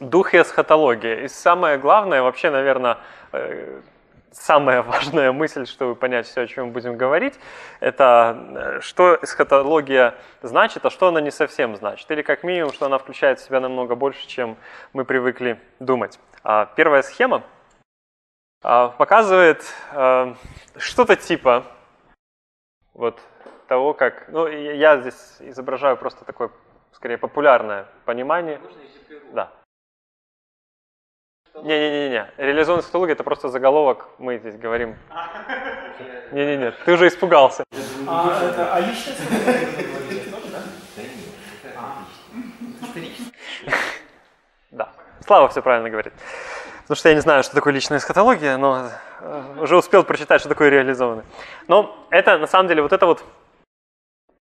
дух 0.00 0.34
и 0.34 0.40
эсхатология. 0.40 1.20
И 1.20 1.28
самое 1.28 1.78
главное, 1.78 2.22
вообще, 2.22 2.50
наверное, 2.50 2.98
э, 3.32 3.80
самая 4.32 4.82
важная 4.82 5.32
мысль, 5.32 5.66
чтобы 5.66 5.94
понять 5.94 6.26
все, 6.26 6.42
о 6.42 6.46
чем 6.46 6.66
мы 6.66 6.72
будем 6.72 6.96
говорить, 6.96 7.34
это 7.80 8.36
э, 8.56 8.80
что 8.80 9.18
эсхатология 9.22 10.14
значит, 10.42 10.84
а 10.84 10.90
что 10.90 11.08
она 11.08 11.20
не 11.20 11.30
совсем 11.30 11.76
значит. 11.76 12.10
Или 12.10 12.22
как 12.22 12.42
минимум, 12.42 12.72
что 12.72 12.86
она 12.86 12.98
включает 12.98 13.38
в 13.38 13.44
себя 13.44 13.60
намного 13.60 13.94
больше, 13.94 14.26
чем 14.26 14.56
мы 14.92 15.04
привыкли 15.04 15.60
думать. 15.78 16.18
А 16.42 16.66
первая 16.66 17.02
схема 17.02 17.42
а, 18.62 18.88
показывает 18.88 19.62
э, 19.92 20.34
что-то 20.76 21.16
типа 21.16 21.64
вот 22.94 23.20
того, 23.68 23.94
как... 23.94 24.28
Ну, 24.28 24.46
я 24.46 24.98
здесь 24.98 25.36
изображаю 25.40 25.96
просто 25.96 26.24
такое, 26.24 26.50
скорее, 26.92 27.18
популярное 27.18 27.86
понимание. 28.04 28.60
Да. 29.32 29.50
Не-не-не, 31.62 32.30
реализованная 32.36 32.82
эсхатология 32.82 33.14
это 33.14 33.22
просто 33.22 33.48
заголовок, 33.48 34.08
мы 34.18 34.38
здесь 34.38 34.56
говорим. 34.56 34.96
Не-не-не, 36.32 36.72
ты 36.72 36.92
уже 36.92 37.06
испугался. 37.06 37.64
А 38.08 38.44
это 38.44 38.74
а 38.74 38.80
личность? 38.80 39.20
Да, 44.72 44.92
Слава 45.24 45.48
все 45.48 45.62
правильно 45.62 45.88
говорит. 45.90 46.12
Потому 46.82 46.96
что 46.96 47.08
я 47.08 47.14
не 47.14 47.20
знаю, 47.20 47.44
что 47.44 47.54
такое 47.54 47.72
личная 47.72 47.98
эсхатология, 47.98 48.58
но 48.58 48.90
э, 49.20 49.56
уже 49.60 49.76
успел 49.76 50.02
прочитать, 50.02 50.40
что 50.40 50.50
такое 50.50 50.68
реализованный. 50.68 51.24
Но 51.68 51.96
это, 52.10 52.36
на 52.36 52.46
самом 52.46 52.68
деле, 52.68 52.82
вот 52.82 52.92
это 52.92 53.06
вот, 53.06 53.24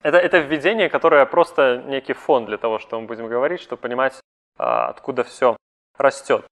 это, 0.03 0.19
это 0.19 0.39
введение, 0.39 0.91
которое 0.91 1.25
просто 1.27 1.83
некий 1.87 2.13
фон 2.13 2.45
для 2.45 2.59
того, 2.59 2.81
что 2.81 3.01
мы 3.01 3.07
будем 3.07 3.29
говорить, 3.29 3.61
чтобы 3.61 3.81
понимать, 3.81 4.21
а, 4.59 4.89
откуда 4.89 5.25
все 5.25 5.57
растет. 5.97 6.45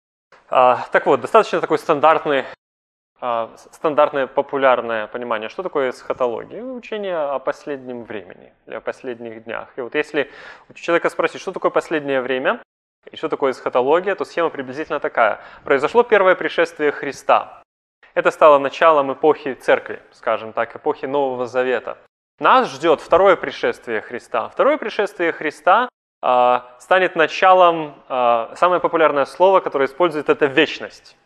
А, 0.49 0.87
так 0.93 1.07
вот, 1.07 1.21
достаточно 1.21 1.61
такой 1.61 1.79
стандартный, 1.79 2.45
а, 3.21 3.53
стандартное 3.73 4.27
популярное 4.27 5.09
понимание, 5.09 5.49
что 5.49 5.63
такое 5.63 5.91
эсхатология? 5.91 6.63
Учение 6.63 7.17
о 7.17 7.39
последнем 7.39 8.05
времени 8.05 8.53
или 8.67 8.77
о 8.77 8.81
последних 8.81 9.45
днях. 9.45 9.69
И 9.77 9.81
вот 9.81 9.95
если 9.95 10.31
у 10.69 10.73
человека 10.75 11.11
спросить, 11.11 11.41
что 11.41 11.53
такое 11.53 11.71
последнее 11.71 12.21
время 12.21 12.63
и 13.11 13.17
что 13.17 13.29
такое 13.29 13.53
эсхатология, 13.53 14.15
то 14.15 14.25
схема 14.25 14.51
приблизительно 14.51 15.01
такая. 15.01 15.41
Произошло 15.65 16.05
первое 16.05 16.37
пришествие 16.37 16.93
Христа. 16.93 17.63
Это 18.15 18.31
стало 18.31 18.59
началом 18.59 19.13
эпохи 19.13 19.55
церкви, 19.55 20.01
скажем 20.13 20.53
так, 20.53 20.77
эпохи 20.77 21.07
Нового 21.07 21.47
Завета. 21.47 21.99
Нас 22.39 22.71
ждет 22.71 23.01
второе 23.01 23.35
пришествие 23.35 24.01
Христа. 24.01 24.49
Второе 24.49 24.77
пришествие 24.79 25.33
Христа 25.33 25.89
станет 26.81 27.15
началом, 27.15 27.95
а, 28.09 28.53
самое 28.57 28.81
популярное 28.81 29.27
слово, 29.27 29.61
которое 29.61 29.85
использует, 29.85 30.29
это 30.29 30.47
вечность. 30.47 31.17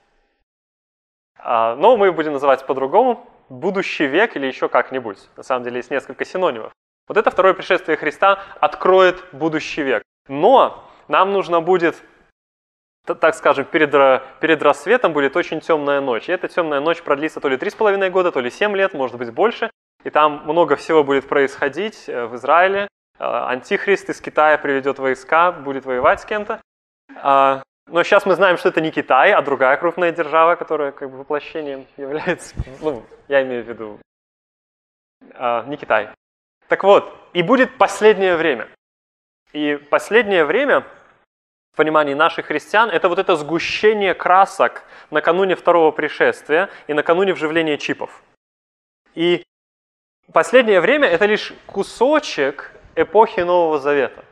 А, 1.39 1.75
но 1.77 1.97
мы 1.97 2.13
будем 2.13 2.33
называть 2.33 2.67
по-другому, 2.67 3.27
будущий 3.49 4.07
век 4.07 4.37
или 4.37 4.47
еще 4.47 4.69
как-нибудь. 4.69 5.19
На 5.37 5.43
самом 5.43 5.65
деле 5.65 5.79
есть 5.79 5.91
несколько 5.91 6.25
синонимов. 6.25 6.73
Вот 7.09 7.17
это 7.17 7.31
второе 7.31 7.55
пришествие 7.55 7.97
Христа 7.97 8.43
откроет 8.61 9.25
будущий 9.33 9.83
век. 9.83 10.03
Но 10.29 10.85
нам 11.09 11.33
нужно 11.33 11.61
будет, 11.61 12.03
так 13.05 13.35
скажем, 13.35 13.65
перед, 13.65 13.91
перед 14.41 14.63
рассветом 14.63 15.13
будет 15.13 15.35
очень 15.35 15.61
темная 15.61 16.01
ночь. 16.01 16.29
И 16.29 16.33
эта 16.33 16.47
темная 16.49 16.81
ночь 16.81 17.03
продлится 17.03 17.41
то 17.41 17.49
ли 17.49 17.57
3,5 17.57 18.11
года, 18.11 18.31
то 18.31 18.41
ли 18.41 18.51
7 18.51 18.77
лет, 18.77 18.95
может 18.95 19.17
быть 19.17 19.33
больше. 19.33 19.71
И 20.05 20.11
там 20.11 20.43
много 20.45 20.77
всего 20.77 21.05
будет 21.05 21.29
происходить 21.29 22.09
э, 22.09 22.27
в 22.27 22.37
Израиле. 22.37 22.89
Э, 23.21 23.49
антихрист 23.49 24.09
из 24.09 24.21
Китая 24.21 24.57
приведет 24.57 24.99
войска, 24.99 25.53
будет 25.53 25.85
воевать 25.85 26.23
с 26.23 26.25
кем-то. 26.25 26.59
А, 27.17 27.63
но 27.87 28.03
сейчас 28.03 28.25
мы 28.25 28.35
знаем, 28.35 28.57
что 28.57 28.71
это 28.71 28.81
не 28.81 28.91
Китай, 28.91 29.33
а 29.33 29.43
другая 29.43 29.77
крупная 29.77 30.11
держава, 30.11 30.57
которая 30.57 30.91
как 30.91 31.11
бы 31.11 31.19
воплощением 31.19 31.87
является, 31.99 32.55
ну, 32.81 33.05
я 33.29 33.43
имею 33.43 33.63
в 33.63 33.69
виду, 33.69 33.99
а, 35.35 35.65
не 35.67 35.77
Китай. 35.77 36.09
Так 36.69 36.83
вот, 36.83 37.15
и 37.35 37.43
будет 37.43 37.77
последнее 37.77 38.37
время. 38.37 38.69
И 39.53 39.77
последнее 39.91 40.47
время, 40.47 40.87
в 41.73 41.77
понимании 41.77 42.15
наших 42.15 42.47
христиан, 42.47 42.89
это 42.89 43.11
вот 43.11 43.19
это 43.19 43.37
сгущение 43.37 44.15
красок 44.15 44.85
накануне 45.11 45.57
второго 45.57 45.91
пришествия 45.91 46.71
и 46.87 46.95
накануне 46.95 47.35
вживления 47.35 47.77
чипов. 47.77 48.23
И 49.15 49.45
последнее 50.33 50.81
время 50.81 51.07
это 51.07 51.27
лишь 51.27 51.53
кусочек 51.67 52.80
эпохи 52.97 53.41
Нового 53.41 53.79
Завета. 53.79 54.25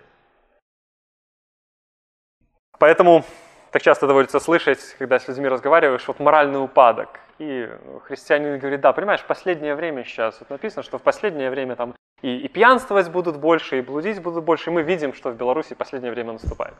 Поэтому 2.78 3.24
так 3.70 3.82
часто 3.82 4.06
доводится 4.06 4.40
слышать, 4.40 4.96
когда 4.98 5.18
с 5.18 5.28
людьми 5.28 5.48
разговариваешь, 5.48 6.06
вот 6.08 6.20
моральный 6.20 6.62
упадок. 6.62 7.20
И 7.38 7.68
христианин 8.04 8.58
говорит, 8.58 8.80
да, 8.80 8.92
понимаешь, 8.92 9.20
в 9.20 9.26
последнее 9.26 9.74
время 9.74 10.04
сейчас, 10.04 10.40
вот 10.40 10.50
написано, 10.50 10.82
что 10.82 10.98
в 10.98 11.02
последнее 11.02 11.50
время 11.50 11.76
там 11.76 11.94
и, 12.22 12.36
и 12.36 12.48
пьянствовать 12.48 13.10
будут 13.10 13.36
больше, 13.36 13.78
и 13.78 13.82
блудить 13.82 14.20
будут 14.20 14.44
больше, 14.44 14.70
и 14.70 14.72
мы 14.72 14.82
видим, 14.82 15.14
что 15.14 15.30
в 15.30 15.36
Беларуси 15.36 15.74
последнее 15.74 16.12
время 16.12 16.32
наступает. 16.32 16.74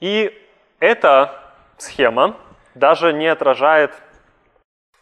И 0.00 0.48
эта 0.80 1.52
схема 1.76 2.36
даже 2.74 3.12
не 3.12 3.26
отражает 3.26 3.92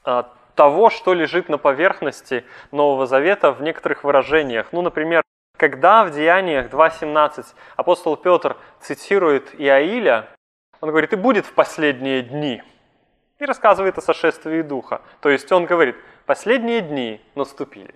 а, 0.04 0.32
того, 0.58 0.90
что 0.90 1.14
лежит 1.14 1.48
на 1.48 1.56
поверхности 1.56 2.44
Нового 2.72 3.06
Завета 3.06 3.52
в 3.52 3.62
некоторых 3.62 4.02
выражениях. 4.02 4.66
Ну, 4.72 4.82
например, 4.82 5.22
когда 5.56 6.04
в 6.04 6.10
Деяниях 6.10 6.68
2.17 6.68 7.46
апостол 7.76 8.16
Петр 8.16 8.56
цитирует 8.80 9.54
Иаиля, 9.56 10.28
он 10.80 10.88
говорит, 10.88 11.12
и 11.12 11.16
будет 11.16 11.46
в 11.46 11.52
последние 11.52 12.22
дни. 12.22 12.60
И 13.38 13.44
рассказывает 13.44 13.98
о 13.98 14.00
сошествии 14.00 14.62
Духа. 14.62 15.02
То 15.20 15.28
есть 15.28 15.52
он 15.52 15.64
говорит, 15.64 15.94
последние 16.26 16.80
дни 16.80 17.20
наступили. 17.36 17.94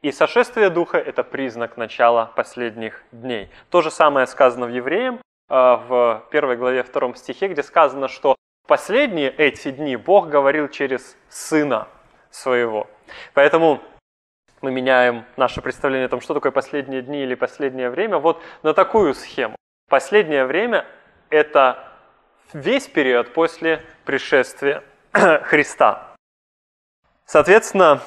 И 0.00 0.12
сошествие 0.12 0.70
Духа– 0.70 0.98
это 1.04 1.24
признак 1.24 1.76
начала 1.76 2.26
последних 2.26 3.02
дней. 3.10 3.50
То 3.70 3.82
же 3.82 3.90
самое 3.90 4.28
сказано 4.28 4.66
в 4.66 4.70
Евреям, 4.70 5.18
а, 5.48 5.78
в 5.78 6.28
первой 6.30 6.56
главе 6.56 6.84
втором 6.84 7.16
стихе, 7.16 7.48
где 7.48 7.64
сказано, 7.64 8.06
что 8.06 8.37
последние 8.68 9.30
эти 9.30 9.72
дни 9.72 9.96
Бог 9.96 10.28
говорил 10.28 10.68
через 10.68 11.16
Сына 11.28 11.88
своего. 12.30 12.86
Поэтому 13.34 13.82
мы 14.60 14.70
меняем 14.70 15.24
наше 15.36 15.60
представление 15.62 16.06
о 16.06 16.10
том, 16.10 16.20
что 16.20 16.34
такое 16.34 16.52
последние 16.52 17.02
дни 17.02 17.22
или 17.22 17.34
последнее 17.34 17.90
время, 17.90 18.18
вот 18.18 18.40
на 18.62 18.74
такую 18.74 19.14
схему. 19.14 19.56
Последнее 19.88 20.44
время– 20.44 20.84
это 21.30 21.88
весь 22.52 22.86
период 22.86 23.32
после 23.32 23.82
пришествия 24.04 24.84
Христа. 25.12 26.14
Соответственно, 27.24 28.02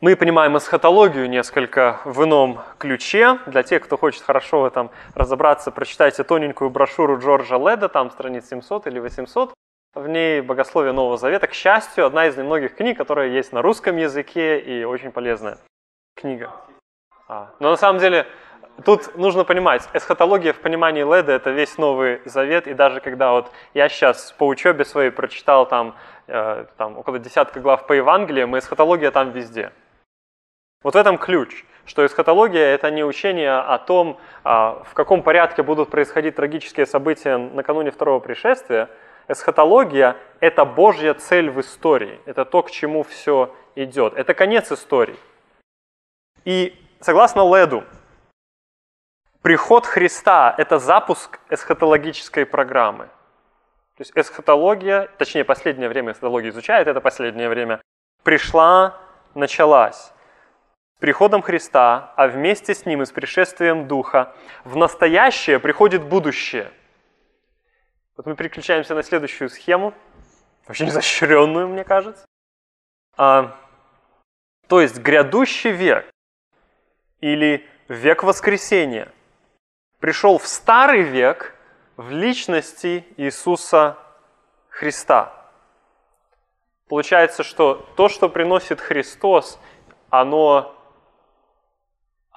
мы 0.00 0.14
понимаем 0.14 0.56
эсхатологию 0.56 1.28
несколько 1.28 2.00
в 2.04 2.22
ином 2.22 2.60
ключе. 2.78 3.40
Для 3.46 3.64
тех, 3.64 3.82
кто 3.82 3.96
хочет 3.96 4.22
хорошо 4.22 4.60
в 4.60 4.64
этом 4.64 4.90
разобраться, 5.14 5.72
прочитайте 5.72 6.22
тоненькую 6.22 6.70
брошюру 6.70 7.18
Джорджа 7.18 7.56
Леда, 7.56 7.88
там 7.88 8.10
страниц 8.10 8.48
700 8.48 8.86
или 8.86 9.00
800. 9.00 9.52
В 9.94 10.06
ней 10.06 10.40
«Богословие 10.40 10.92
Нового 10.92 11.16
Завета». 11.16 11.48
К 11.48 11.52
счастью, 11.52 12.06
одна 12.06 12.26
из 12.26 12.36
немногих 12.36 12.76
книг, 12.76 12.96
которая 12.96 13.28
есть 13.28 13.52
на 13.52 13.60
русском 13.60 13.96
языке 13.96 14.60
и 14.60 14.84
очень 14.84 15.10
полезная 15.10 15.58
книга. 16.14 16.52
А. 17.26 17.50
Но 17.58 17.70
на 17.70 17.76
самом 17.76 17.98
деле 17.98 18.26
тут 18.84 19.16
нужно 19.16 19.42
понимать, 19.42 19.88
эсхатология 19.94 20.52
в 20.52 20.60
понимании 20.60 21.02
Леда– 21.02 21.32
это 21.34 21.50
весь 21.50 21.76
Новый 21.76 22.20
Завет, 22.24 22.68
и 22.68 22.74
даже 22.74 23.00
когда 23.00 23.32
вот 23.32 23.50
я 23.74 23.88
сейчас 23.88 24.30
по 24.38 24.46
учебе 24.46 24.84
своей 24.84 25.10
прочитал 25.10 25.66
там, 25.66 25.96
э, 26.28 26.66
там 26.76 26.98
около 26.98 27.18
десятка 27.18 27.58
глав 27.58 27.88
по 27.88 27.94
Евангелиям, 27.94 28.54
и 28.54 28.60
эсхатология 28.60 29.10
там 29.10 29.32
везде. 29.32 29.72
Вот 30.82 30.94
в 30.94 30.96
этом 30.96 31.18
ключ, 31.18 31.64
что 31.86 32.06
эсхатология– 32.06 32.66
это 32.74 32.90
не 32.90 33.02
учение 33.02 33.58
о 33.58 33.78
том, 33.78 34.20
а, 34.44 34.82
в 34.84 34.94
каком 34.94 35.22
порядке 35.22 35.62
будут 35.62 35.90
происходить 35.90 36.36
трагические 36.36 36.86
события 36.86 37.36
накануне 37.36 37.90
второго 37.90 38.20
пришествия. 38.20 38.88
Эсхатология– 39.26 40.16
это 40.40 40.64
Божья 40.64 41.14
цель 41.14 41.50
в 41.50 41.60
истории, 41.60 42.20
это 42.26 42.44
то, 42.44 42.62
к 42.62 42.70
чему 42.70 43.02
все 43.02 43.54
идет, 43.74 44.14
это 44.14 44.34
конец 44.34 44.70
истории. 44.70 45.16
И 46.44 46.80
согласно 47.00 47.40
Леду, 47.40 47.82
приход 49.42 49.84
Христа– 49.84 50.54
это 50.58 50.78
запуск 50.78 51.40
эсхатологической 51.50 52.46
программы. 52.46 53.06
То 53.96 54.02
есть 54.02 54.12
эсхатология, 54.14 55.08
точнее 55.18 55.44
последнее 55.44 55.88
время 55.88 56.12
эсхатология 56.12 56.50
изучает, 56.50 56.86
это 56.86 57.00
последнее 57.00 57.48
время, 57.48 57.80
пришла, 58.22 58.96
началась 59.34 60.12
приходом 60.98 61.42
Христа, 61.42 62.12
а 62.16 62.28
вместе 62.28 62.74
с 62.74 62.86
Ним 62.86 63.02
и 63.02 63.06
с 63.06 63.12
пришествием 63.12 63.88
Духа, 63.88 64.34
в 64.64 64.76
настоящее 64.76 65.58
приходит 65.58 66.02
будущее. 66.02 66.72
Вот 68.16 68.26
мы 68.26 68.34
переключаемся 68.34 68.94
на 68.94 69.02
следующую 69.02 69.48
схему, 69.48 69.94
очень 70.68 70.88
изощренную, 70.88 71.68
мне 71.68 71.84
кажется. 71.84 72.24
А, 73.16 73.56
то 74.66 74.80
есть 74.80 74.98
грядущий 74.98 75.70
век 75.70 76.10
или 77.20 77.66
век 77.88 78.22
воскресения 78.22 79.08
пришел 79.98 80.38
в 80.38 80.46
старый 80.46 81.02
век 81.02 81.54
в 81.96 82.10
личности 82.10 83.04
Иисуса 83.16 83.96
Христа. 84.68 85.34
Получается, 86.88 87.42
что 87.42 87.86
то, 87.96 88.08
что 88.08 88.28
приносит 88.28 88.80
Христос, 88.80 89.58
оно, 90.10 90.74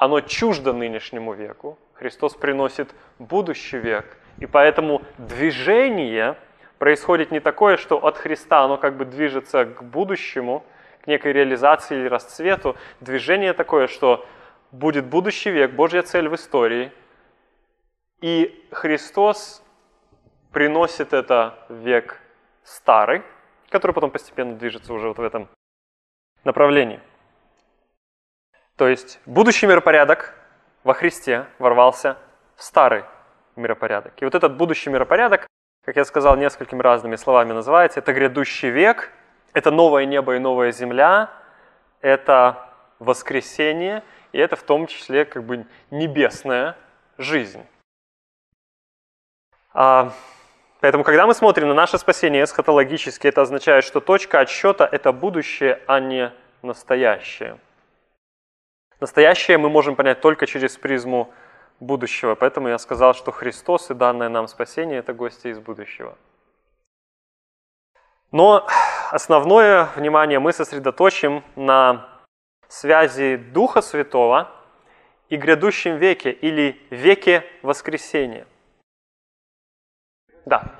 оно 0.01 0.19
чуждо 0.21 0.73
нынешнему 0.73 1.33
веку. 1.33 1.77
Христос 1.93 2.33
приносит 2.33 2.89
будущий 3.19 3.77
век. 3.77 4.17
И 4.39 4.47
поэтому 4.47 5.03
движение 5.19 6.37
происходит 6.79 7.29
не 7.29 7.39
такое, 7.39 7.77
что 7.77 8.03
от 8.03 8.17
Христа 8.17 8.63
оно 8.63 8.77
как 8.77 8.97
бы 8.97 9.05
движется 9.05 9.65
к 9.65 9.83
будущему, 9.83 10.63
к 11.03 11.07
некой 11.07 11.33
реализации 11.33 11.99
или 11.99 12.07
расцвету. 12.07 12.75
Движение 12.99 13.53
такое, 13.53 13.85
что 13.85 14.25
будет 14.71 15.05
будущий 15.05 15.51
век, 15.51 15.73
Божья 15.73 16.01
цель 16.01 16.29
в 16.29 16.33
истории. 16.33 16.91
И 18.21 18.67
Христос 18.71 19.63
приносит 20.51 21.13
это 21.13 21.59
век 21.69 22.19
старый, 22.63 23.21
который 23.69 23.91
потом 23.91 24.09
постепенно 24.09 24.55
движется 24.55 24.93
уже 24.93 25.09
вот 25.09 25.19
в 25.19 25.23
этом 25.23 25.47
направлении. 26.43 26.99
То 28.81 28.87
есть 28.87 29.19
будущий 29.27 29.67
миропорядок 29.67 30.33
во 30.83 30.95
Христе 30.95 31.45
ворвался 31.59 32.17
в 32.55 32.63
старый 32.63 33.03
миропорядок. 33.55 34.19
И 34.19 34.25
вот 34.25 34.33
этот 34.33 34.57
будущий 34.57 34.89
миропорядок, 34.89 35.45
как 35.85 35.97
я 35.97 36.03
сказал 36.03 36.35
несколькими 36.35 36.81
разными 36.81 37.15
словами, 37.15 37.53
называется 37.53 37.99
это 37.99 38.11
грядущий 38.11 38.71
век, 38.71 39.11
это 39.53 39.69
новое 39.69 40.05
небо 40.05 40.35
и 40.35 40.39
новая 40.39 40.71
земля, 40.71 41.29
это 42.01 42.57
воскресение, 42.97 44.01
и 44.31 44.39
это 44.39 44.55
в 44.55 44.63
том 44.63 44.87
числе 44.87 45.25
как 45.25 45.43
бы 45.43 45.67
небесная 45.91 46.75
жизнь. 47.19 47.63
А, 49.75 50.11
поэтому, 50.79 51.03
когда 51.03 51.27
мы 51.27 51.35
смотрим 51.35 51.67
на 51.67 51.75
наше 51.75 51.99
спасение 51.99 52.45
эсхатологически, 52.45 53.27
это 53.27 53.43
означает, 53.43 53.83
что 53.83 53.99
точка 53.99 54.39
отсчета– 54.39 54.89
это 54.91 55.11
будущее, 55.11 55.79
а 55.85 55.99
не 55.99 56.33
настоящее. 56.63 57.59
Настоящее 59.01 59.57
мы 59.57 59.69
можем 59.69 59.95
понять 59.95 60.21
только 60.21 60.45
через 60.45 60.77
призму 60.77 61.33
будущего. 61.79 62.35
Поэтому 62.35 62.67
я 62.67 62.77
сказал, 62.77 63.15
что 63.15 63.31
Христос 63.31 63.89
и 63.89 63.95
данное 63.95 64.29
нам 64.29 64.47
спасение– 64.47 64.99
это 64.99 65.11
гости 65.13 65.47
из 65.47 65.57
будущего. 65.57 66.15
Но 68.31 68.67
основное 69.09 69.89
внимание 69.95 70.37
мы 70.37 70.53
сосредоточим 70.53 71.43
на 71.55 72.07
связи 72.67 73.37
Духа 73.37 73.81
Святого 73.81 74.51
и 75.29 75.35
грядущем 75.35 75.97
веке 75.97 76.29
или 76.29 76.79
веке 76.91 77.43
воскресения. 77.63 78.45
Да. 80.45 80.75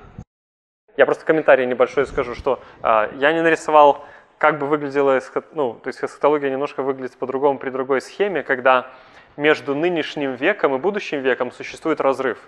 Я 0.96 1.06
просто 1.06 1.24
комментарий 1.24 1.66
небольшой 1.66 2.06
скажу, 2.06 2.36
что 2.36 2.62
э, 2.84 3.10
я 3.16 3.32
не 3.32 3.42
нарисовал, 3.42 4.04
как 4.42 4.58
бы 4.58 4.66
выглядела, 4.66 5.20
ну, 5.52 5.74
то 5.74 5.86
есть 5.86 6.02
эсхатология 6.02 6.50
немножко 6.50 6.82
выглядит 6.82 7.16
по-другому 7.16 7.60
при 7.60 7.70
другой 7.70 8.00
схеме, 8.00 8.42
когда 8.42 8.92
между 9.36 9.76
нынешним 9.76 10.34
веком 10.34 10.74
и 10.74 10.78
будущим 10.78 11.20
веком 11.20 11.52
существует 11.52 12.00
разрыв. 12.00 12.40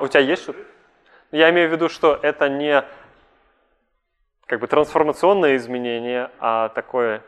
У 0.00 0.08
тебя 0.08 0.20
есть 0.20 0.44
что-то? 0.44 0.64
Я 1.30 1.50
имею 1.50 1.68
в 1.68 1.72
виду, 1.72 1.90
что 1.90 2.18
это 2.22 2.48
не 2.48 2.86
как 4.46 4.60
бы 4.60 4.66
трансформационное 4.66 5.56
изменение, 5.56 6.30
а 6.38 6.70
такое 6.70 7.22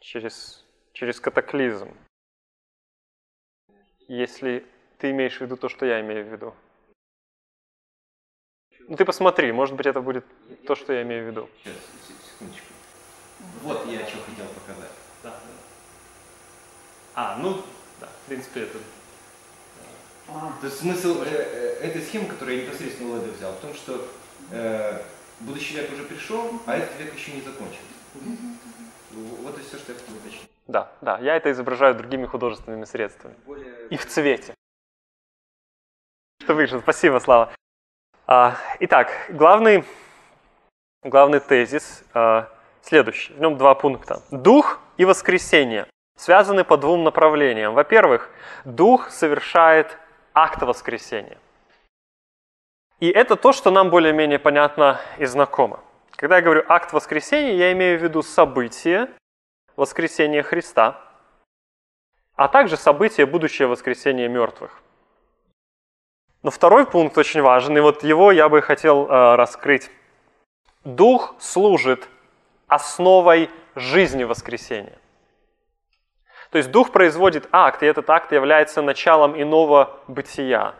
через, 0.00 0.64
через 0.94 1.20
катаклизм. 1.20 1.94
Если 4.08 4.64
ты 4.96 5.10
имеешь 5.10 5.36
в 5.36 5.40
виду 5.42 5.58
то, 5.58 5.68
что 5.68 5.84
я 5.84 6.00
имею 6.00 6.24
в 6.24 6.28
виду. 6.28 6.54
Ну 8.88 8.96
ты 8.96 9.04
посмотри, 9.04 9.52
может 9.52 9.76
быть 9.76 9.84
это 9.84 10.00
будет 10.00 10.24
то, 10.66 10.74
что 10.74 10.94
я 10.94 11.02
имею 11.02 11.24
в 11.24 11.26
виду. 11.26 11.50
Секундочку. 12.38 12.66
Вот 13.62 13.86
я 13.86 14.06
что 14.06 14.18
хотел 14.22 14.46
показать. 14.46 14.90
Да, 15.22 15.30
да. 15.30 15.36
А, 17.14 17.38
ну, 17.38 17.62
да, 17.98 18.06
в 18.06 18.28
принципе, 18.28 18.64
это... 18.64 18.78
А. 20.28 20.52
То 20.60 20.66
есть 20.66 20.80
смысл 20.80 21.22
э, 21.22 21.28
э, 21.28 21.86
этой 21.86 22.02
схемы, 22.02 22.26
которую 22.26 22.58
я 22.58 22.66
непосредственно 22.66 23.14
у 23.14 23.16
Леда 23.16 23.32
взял, 23.32 23.52
в 23.52 23.60
том, 23.60 23.72
что 23.74 24.06
э, 24.50 25.02
будущий 25.40 25.76
век 25.76 25.90
уже 25.92 26.02
пришел, 26.02 26.60
а 26.66 26.76
этот 26.76 26.98
век 26.98 27.14
еще 27.14 27.32
не 27.32 27.40
закончился. 27.40 27.80
Вот 29.12 29.58
и 29.58 29.62
все, 29.62 29.78
что 29.78 29.92
я 29.92 29.98
хотел 29.98 30.16
уточнить. 30.16 30.50
Да, 30.66 30.92
да, 31.00 31.18
я 31.18 31.36
это 31.36 31.50
изображаю 31.52 31.94
другими 31.94 32.26
художественными 32.26 32.84
средствами. 32.84 33.34
Более... 33.46 33.86
И 33.88 33.96
в 33.96 34.04
цвете. 34.06 34.54
Что 36.42 36.54
вышло. 36.54 36.80
Спасибо, 36.80 37.18
Слава. 37.18 37.52
А, 38.26 38.58
итак, 38.80 39.10
главный, 39.30 39.84
главный 41.02 41.40
тезис 41.40 42.04
а, 42.14 42.48
следующий. 42.82 43.32
В 43.32 43.40
нем 43.40 43.56
два 43.56 43.74
пункта. 43.74 44.22
Дух 44.30 44.80
и 44.96 45.04
воскресение 45.04 45.86
связаны 46.16 46.64
по 46.64 46.76
двум 46.76 47.04
направлениям. 47.04 47.74
Во-первых, 47.74 48.30
Дух 48.64 49.10
совершает 49.10 49.98
акт 50.34 50.62
воскресения. 50.62 51.38
И 53.00 53.08
это 53.10 53.36
то, 53.36 53.52
что 53.52 53.70
нам 53.70 53.90
более-менее 53.90 54.38
понятно 54.38 55.00
и 55.18 55.26
знакомо. 55.26 55.80
Когда 56.12 56.36
я 56.36 56.42
говорю 56.42 56.64
акт 56.66 56.92
воскресения, 56.92 57.54
я 57.54 57.72
имею 57.72 57.98
в 57.98 58.02
виду 58.02 58.22
событие 58.22 59.08
воскресения 59.76 60.42
Христа, 60.42 60.98
а 62.36 62.48
также 62.48 62.78
событие 62.78 63.26
будущее 63.26 63.68
воскресения 63.68 64.28
мертвых. 64.28 64.82
Но 66.42 66.50
второй 66.50 66.86
пункт 66.86 67.18
очень 67.18 67.42
важен, 67.42 67.76
и 67.76 67.80
вот 67.80 68.02
его 68.02 68.32
я 68.32 68.48
бы 68.48 68.62
хотел 68.62 69.06
э, 69.06 69.34
раскрыть. 69.36 69.90
Дух 70.86 71.34
служит 71.40 72.08
основой 72.68 73.50
жизни 73.74 74.22
воскресения. 74.22 74.96
То 76.52 76.58
есть 76.58 76.70
Дух 76.70 76.92
производит 76.92 77.48
акт, 77.50 77.82
и 77.82 77.86
этот 77.86 78.08
акт 78.08 78.30
является 78.30 78.82
началом 78.82 79.40
иного 79.40 79.98
бытия. 80.06 80.76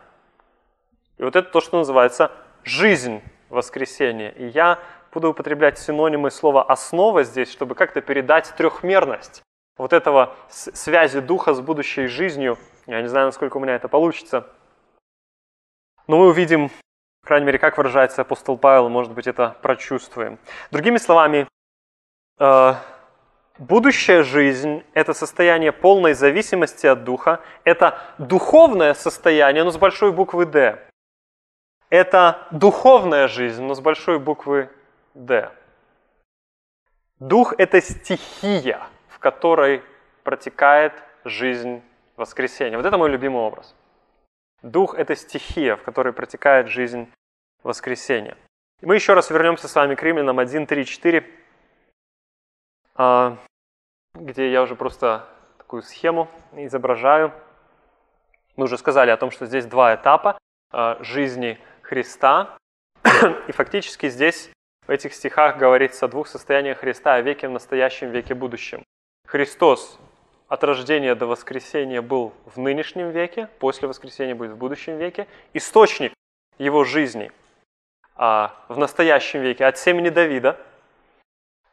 И 1.17 1.23
вот 1.23 1.35
это 1.35 1.49
то, 1.49 1.59
что 1.59 1.77
называется 1.77 2.31
жизнь 2.63 3.21
воскресения. 3.49 4.29
И 4.29 4.47
я 4.47 4.79
буду 5.11 5.31
употреблять 5.31 5.77
синонимы 5.77 6.31
слова 6.31 6.63
«основа» 6.63 7.23
здесь, 7.23 7.51
чтобы 7.51 7.75
как-то 7.75 7.99
передать 7.99 8.53
трехмерность 8.55 9.43
вот 9.77 9.91
этого 9.91 10.35
связи 10.47 11.19
Духа 11.19 11.53
с 11.53 11.59
будущей 11.59 12.07
жизнью. 12.07 12.57
Я 12.85 13.01
не 13.01 13.09
знаю, 13.09 13.25
насколько 13.25 13.57
у 13.57 13.59
меня 13.59 13.75
это 13.75 13.89
получится. 13.89 14.47
Но 16.07 16.17
мы 16.19 16.27
увидим, 16.27 16.71
крайней 17.27 17.45
мере, 17.45 17.59
как 17.59 17.77
выражается 17.77 18.21
апостол 18.21 18.57
Павел, 18.57 18.89
может 18.89 19.11
быть, 19.11 19.27
это 19.27 19.55
прочувствуем. 19.61 20.39
Другими 20.71 20.97
словами, 20.97 21.47
э, 22.39 22.73
Будущая 23.59 24.21
жизнь– 24.21 24.83
это 24.93 25.15
состояние 25.15 25.71
полной 25.71 26.13
зависимости 26.13 26.85
от 26.85 27.03
Духа, 27.03 27.39
это 27.63 27.99
духовное 28.19 28.93
состояние, 28.93 29.63
но 29.63 29.71
с 29.71 29.77
большой 29.77 30.11
буквы 30.11 30.45
«Д». 30.45 30.79
Это 31.89 32.47
духовная 32.51 33.27
жизнь, 33.27 33.63
но 33.63 33.73
с 33.73 33.79
большой 33.79 34.19
буквы 34.19 34.69
«Д». 35.15 35.49
Дух– 37.19 37.55
это 37.57 37.81
стихия, 37.81 38.79
в 39.07 39.17
которой 39.17 39.81
протекает 40.23 40.93
жизнь 41.25 41.81
воскресения. 42.15 42.77
Вот 42.77 42.85
это 42.85 42.99
мой 42.99 43.09
любимый 43.09 43.41
образ. 43.41 43.73
Дух– 44.61 44.93
это 44.97 45.15
стихия, 45.15 45.77
в 45.77 45.81
которой 45.81 46.13
протекает 46.13 46.67
жизнь 46.67 47.11
воскресения. 47.63 48.37
мы 48.81 48.95
еще 48.95 49.13
раз 49.13 49.29
вернемся 49.29 49.67
с 49.67 49.75
вами 49.75 49.95
к 49.95 50.03
римлянам 50.03 50.39
1, 50.39 50.65
3, 50.65 50.85
4 50.85 51.25
где 54.19 54.51
я 54.51 54.61
уже 54.61 54.75
просто 54.75 55.27
такую 55.57 55.83
схему 55.83 56.29
изображаю. 56.53 57.31
Мы 58.55 58.65
уже 58.65 58.77
сказали 58.77 59.11
о 59.11 59.17
том, 59.17 59.31
что 59.31 59.45
здесь 59.45 59.65
два 59.65 59.95
этапа 59.95 60.37
а, 60.71 60.97
жизни 61.01 61.59
Христа. 61.81 62.57
И 63.47 63.51
фактически 63.51 64.09
здесь 64.09 64.49
в 64.87 64.89
этих 64.89 65.13
стихах 65.13 65.57
говорится 65.57 66.05
о 66.05 66.09
двух 66.09 66.27
состояниях 66.27 66.79
Христа, 66.79 67.15
о 67.15 67.21
веке 67.21 67.47
настоящем, 67.47 68.09
веке 68.09 68.33
будущем. 68.33 68.83
Христос 69.27 69.99
от 70.47 70.63
рождения 70.63 71.13
до 71.13 71.27
воскресения 71.27 72.01
был 72.01 72.33
в 72.45 72.57
нынешнем 72.57 73.11
веке, 73.11 73.49
после 73.59 73.87
воскресения 73.87 74.33
будет 74.33 74.51
в 74.51 74.57
будущем 74.57 74.97
веке. 74.97 75.27
Источник 75.53 76.13
его 76.57 76.83
жизни 76.83 77.31
а, 78.17 78.55
в 78.67 78.77
настоящем 78.77 79.41
веке 79.41 79.65
от 79.65 79.77
семени 79.77 80.09
Давида. 80.09 80.59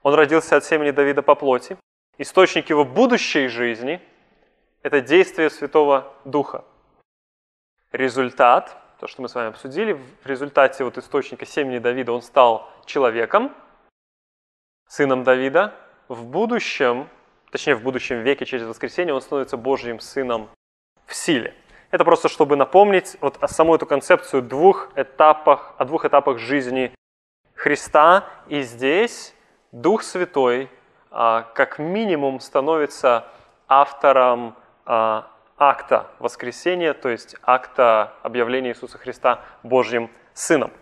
Он 0.02 0.14
родился 0.14 0.56
от 0.56 0.64
семени 0.64 0.90
Давида 0.90 1.22
по 1.22 1.34
плоти. 1.34 1.78
Источник 2.18 2.70
его 2.70 2.84
будущей 2.84 3.48
жизни– 3.48 4.00
это 4.82 5.00
действие 5.00 5.50
Святого 5.50 6.12
Духа. 6.24 6.64
Результат, 7.90 8.76
то, 9.00 9.06
что 9.06 9.22
мы 9.22 9.28
с 9.28 9.34
вами 9.34 9.48
обсудили, 9.48 9.94
в 9.94 10.26
результате 10.26 10.84
вот 10.84 10.98
источника 10.98 11.46
семени 11.46 11.78
Давида 11.78 12.12
он 12.12 12.22
стал 12.22 12.70
человеком, 12.84 13.54
сыном 14.86 15.24
Давида. 15.24 15.74
В 16.08 16.26
будущем, 16.26 17.08
точнее 17.50 17.76
в 17.76 17.82
будущем 17.82 18.20
веке 18.20 18.44
через 18.44 18.66
воскресение 18.66 19.14
он 19.14 19.22
становится 19.22 19.56
Божьим 19.56 20.00
сыном 20.00 20.50
в 21.06 21.14
силе. 21.14 21.54
Это 21.94 22.04
просто 22.04 22.28
чтобы 22.28 22.56
напомнить 22.56 23.16
вот 23.20 23.40
о 23.40 23.46
саму 23.46 23.76
эту 23.76 23.86
концепцию 23.86 24.42
двух 24.42 24.88
этапах, 24.96 25.74
о 25.78 25.84
двух 25.84 26.04
этапах 26.04 26.38
жизни 26.38 26.92
Христа. 27.54 28.24
И 28.48 28.62
здесь 28.62 29.32
Дух 29.70 30.02
Святой 30.02 30.68
а, 31.12 31.42
как 31.54 31.78
минимум 31.78 32.40
становится 32.40 33.28
автором 33.68 34.56
а, 34.84 35.30
акта 35.56 36.08
воскресения, 36.18 36.94
то 36.94 37.08
есть 37.08 37.36
акта 37.44 38.14
объявления 38.24 38.70
Иисуса 38.70 38.98
Христа 38.98 39.42
Божьим 39.62 40.10
Сыном. 40.32 40.72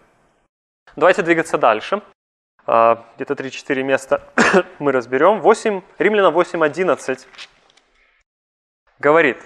Давайте 0.97 1.21
двигаться 1.21 1.59
дальше. 1.59 2.01
А, 2.65 3.05
где-то 3.17 3.35
3-4 3.35 3.83
места 3.83 4.23
мы 4.79 4.93
разберем. 4.93 5.43
8, 5.43 5.83
Римляна 5.99 6.35
8.11 6.35 7.27
говорит, 8.99 9.37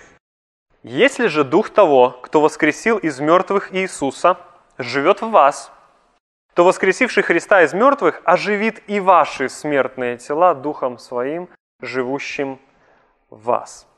«Если 0.88 1.26
же 1.26 1.42
Дух 1.42 1.70
того, 1.70 2.10
кто 2.10 2.40
воскресил 2.40 2.96
из 2.98 3.18
мертвых 3.18 3.74
Иисуса, 3.74 4.38
живет 4.78 5.20
в 5.20 5.30
вас, 5.30 5.72
то 6.54 6.64
воскресивший 6.64 7.24
Христа 7.24 7.62
из 7.62 7.74
мертвых 7.74 8.22
оживит 8.24 8.88
и 8.88 9.00
ваши 9.00 9.48
смертные 9.48 10.16
тела 10.16 10.54
Духом 10.54 10.98
Своим, 10.98 11.48
живущим 11.80 12.60
в 13.30 13.42
вас». 13.42 13.88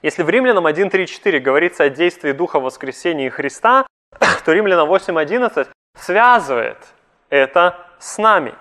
Если 0.00 0.22
в 0.22 0.30
Римлянам 0.30 0.66
1.3.4 0.66 1.38
говорится 1.38 1.84
о 1.84 1.90
действии 1.90 2.32
Духа 2.32 2.60
воскресения 2.60 3.28
Христа, 3.28 3.86
то 4.46 4.52
Римлянам 4.54 4.88
8.11 4.90 5.68
связывает 5.98 6.78
это 7.28 7.86
с 7.98 8.16
нами. 8.16 8.54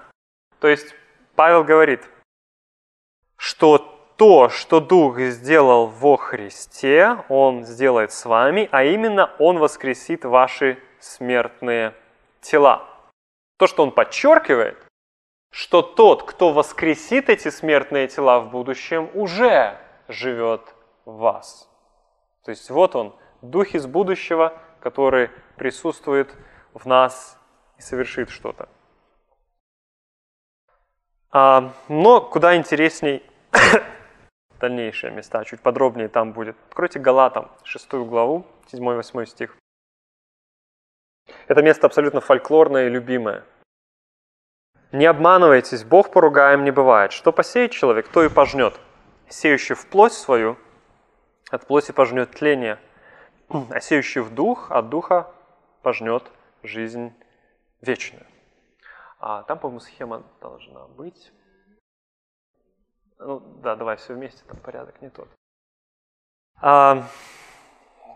То 0.60 0.68
есть 0.68 0.94
Павел 1.36 1.64
говорит, 1.64 2.04
что 3.38 3.97
то, 4.18 4.50
что 4.50 4.82
Дух 4.82 5.20
сделал 5.20 5.88
во 5.88 6.18
Христе, 6.18 7.24
Он 7.30 7.64
сделает 7.64 8.12
с 8.12 8.26
вами, 8.26 8.68
а 8.72 8.84
именно 8.84 9.32
Он 9.40 9.60
воскресит 9.60 10.26
ваши 10.26 10.78
смертные 11.00 11.94
тела. 12.42 12.84
То, 13.58 13.68
что 13.68 13.84
Он 13.84 13.92
подчеркивает, 13.92 14.78
что 15.52 15.82
тот, 15.82 16.24
кто 16.24 16.52
воскресит 16.52 17.30
эти 17.30 17.50
смертные 17.50 18.08
тела 18.08 18.40
в 18.40 18.50
будущем, 18.50 19.10
уже 19.14 19.78
живет 20.08 20.62
в 21.06 21.18
вас. 21.18 21.70
То 22.44 22.52
есть 22.52 22.70
вот 22.70 22.96
он, 22.96 23.16
Дух 23.42 23.76
из 23.76 23.86
будущего, 23.86 24.54
который 24.80 25.30
присутствует 25.58 26.34
в 26.74 26.86
нас 26.88 27.38
и 27.78 27.82
совершит 27.82 28.30
что-то. 28.30 28.68
А, 31.32 31.72
но 31.88 32.22
куда 32.22 32.56
интересней 32.56 33.22
дальнейшие 34.60 35.12
места, 35.12 35.44
чуть 35.46 35.62
подробнее 35.62 36.08
там 36.08 36.34
будет. 36.34 36.56
Откройте 36.70 37.00
Галатам, 37.00 37.52
6 37.64 37.94
главу, 37.94 38.46
7-8 38.72 39.26
стих. 39.26 39.58
Это 41.48 41.62
место 41.62 41.88
абсолютно 41.88 42.22
фольклорное 42.22 42.88
и 42.88 42.90
любимое. 42.90 43.44
«Не 44.92 45.06
обманывайтесь, 45.06 45.84
Бог 45.84 46.12
поругаем 46.12 46.64
не 46.64 46.72
бывает. 46.72 47.12
Что 47.12 47.34
посеет 47.34 47.72
человек, 47.72 48.08
то 48.08 48.24
и 48.24 48.30
пожнет. 48.30 48.80
Сеющий 49.28 49.76
в 49.76 49.86
плоть 49.88 50.14
свою, 50.14 50.58
от 51.52 51.68
плоти 51.68 51.92
пожнет 51.92 52.32
тление, 52.32 52.80
а 53.50 53.82
сеющий 53.82 54.22
в 54.22 54.34
дух, 54.34 54.72
от 54.72 54.88
духа 54.90 55.30
пожнет 55.82 56.24
жизнь 56.64 57.14
вечную». 57.82 58.26
А 59.20 59.44
там, 59.44 59.60
по-моему, 59.60 59.82
схема 59.82 60.24
должна 60.40 60.88
быть. 60.88 61.34
Ну 63.20 63.40
да, 63.40 63.76
давай 63.76 63.98
все 63.98 64.14
вместе, 64.14 64.44
там 64.48 64.58
порядок 64.58 65.02
не 65.02 65.10
тот. 65.10 65.28
А, 66.62 67.04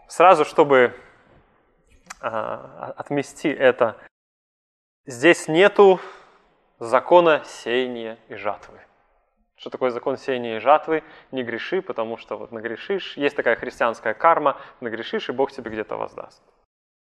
сразу, 0.07 0.45
чтобы 0.45 0.95
а, 2.19 2.93
отмести 2.97 3.49
это, 3.49 3.97
здесь 5.05 5.47
нету 5.47 5.99
закона 6.79 7.43
сеяния 7.45 8.17
и 8.27 8.35
жатвы. 8.35 8.79
Что 9.55 9.69
такое 9.69 9.91
закон 9.91 10.17
сеяния 10.17 10.57
и 10.57 10.59
жатвы? 10.59 11.03
Не 11.31 11.43
греши, 11.43 11.81
потому 11.81 12.17
что 12.17 12.35
вот 12.37 12.51
нагрешишь. 12.51 13.15
Есть 13.15 13.35
такая 13.35 13.55
христианская 13.55 14.15
карма, 14.15 14.59
нагрешишь, 14.79 15.29
и 15.29 15.31
Бог 15.31 15.51
тебе 15.51 15.69
где-то 15.69 15.97
воздаст. 15.97 16.41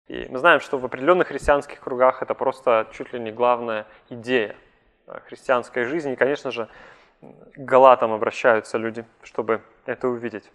И 0.07 0.27
мы 0.29 0.39
знаем, 0.39 0.59
что 0.59 0.79
в 0.79 0.85
определенных 0.85 1.27
христианских 1.27 1.79
кругах 1.79 2.23
это 2.23 2.33
просто 2.33 2.87
чуть 2.91 3.13
ли 3.13 3.19
не 3.19 3.31
главная 3.31 3.85
идея 4.09 4.55
э, 5.05 5.19
христианской 5.27 5.83
жизни. 5.83 6.13
И, 6.13 6.15
конечно 6.15 6.49
же, 6.49 6.67
к 7.21 7.57
галатам 7.57 8.11
обращаются 8.13 8.77
люди, 8.77 9.05
чтобы 9.23 9.61
это 9.85 10.07
увидеть. 10.07 10.51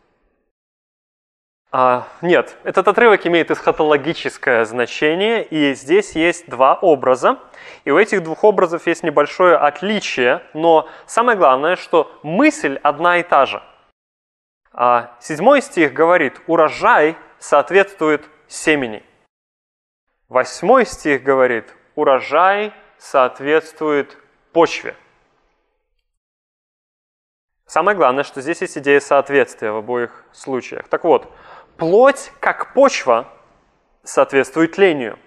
А, 1.70 2.06
нет, 2.22 2.56
этот 2.62 2.86
отрывок 2.86 3.26
имеет 3.26 3.50
эсхатологическое 3.50 4.64
значение, 4.64 5.44
и 5.44 5.74
здесь 5.74 6.12
есть 6.12 6.48
два 6.48 6.74
образа. 6.74 7.38
И 7.84 7.90
у 7.90 7.98
этих 7.98 8.22
двух 8.22 8.44
образов 8.44 8.86
есть 8.86 9.02
небольшое 9.02 9.56
отличие, 9.56 10.42
но 10.54 10.88
самое 11.06 11.36
главное, 11.36 11.74
что 11.76 12.10
мысль 12.22 12.78
одна 12.82 13.18
и 13.18 13.22
та 13.24 13.46
же. 13.46 13.62
А, 14.72 15.16
седьмой 15.20 15.62
стих 15.62 15.92
говорит, 15.92 16.40
урожай 16.46 17.16
соответствует 17.38 18.24
семени– 18.46 19.02
Восьмой 20.34 20.86
стих 20.86 21.22
говорит, 21.22 21.66
урожай 21.94 22.72
соответствует 22.98 24.16
почве. 24.52 24.96
Самое 27.66 27.96
главное, 27.96 28.24
что 28.24 28.40
здесь 28.40 28.60
есть 28.60 28.76
идея 28.78 29.00
соответствия 29.00 29.70
в 29.70 29.76
обоих 29.76 30.24
случаях. 30.32 30.88
Так 30.88 31.04
вот, 31.04 31.30
плоть 31.76 32.30
как 32.40 32.74
почва 32.74 33.28
соответствует 34.02 34.72
тлению. 34.72 35.18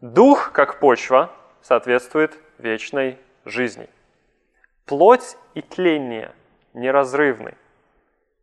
Дух 0.00 0.52
как 0.52 0.78
почва 0.78 1.32
соответствует 1.60 2.38
вечной 2.58 3.18
жизни. 3.44 3.88
Плоть 4.84 5.36
и 5.54 5.62
тление 5.62 6.34
неразрывны. 6.72 7.56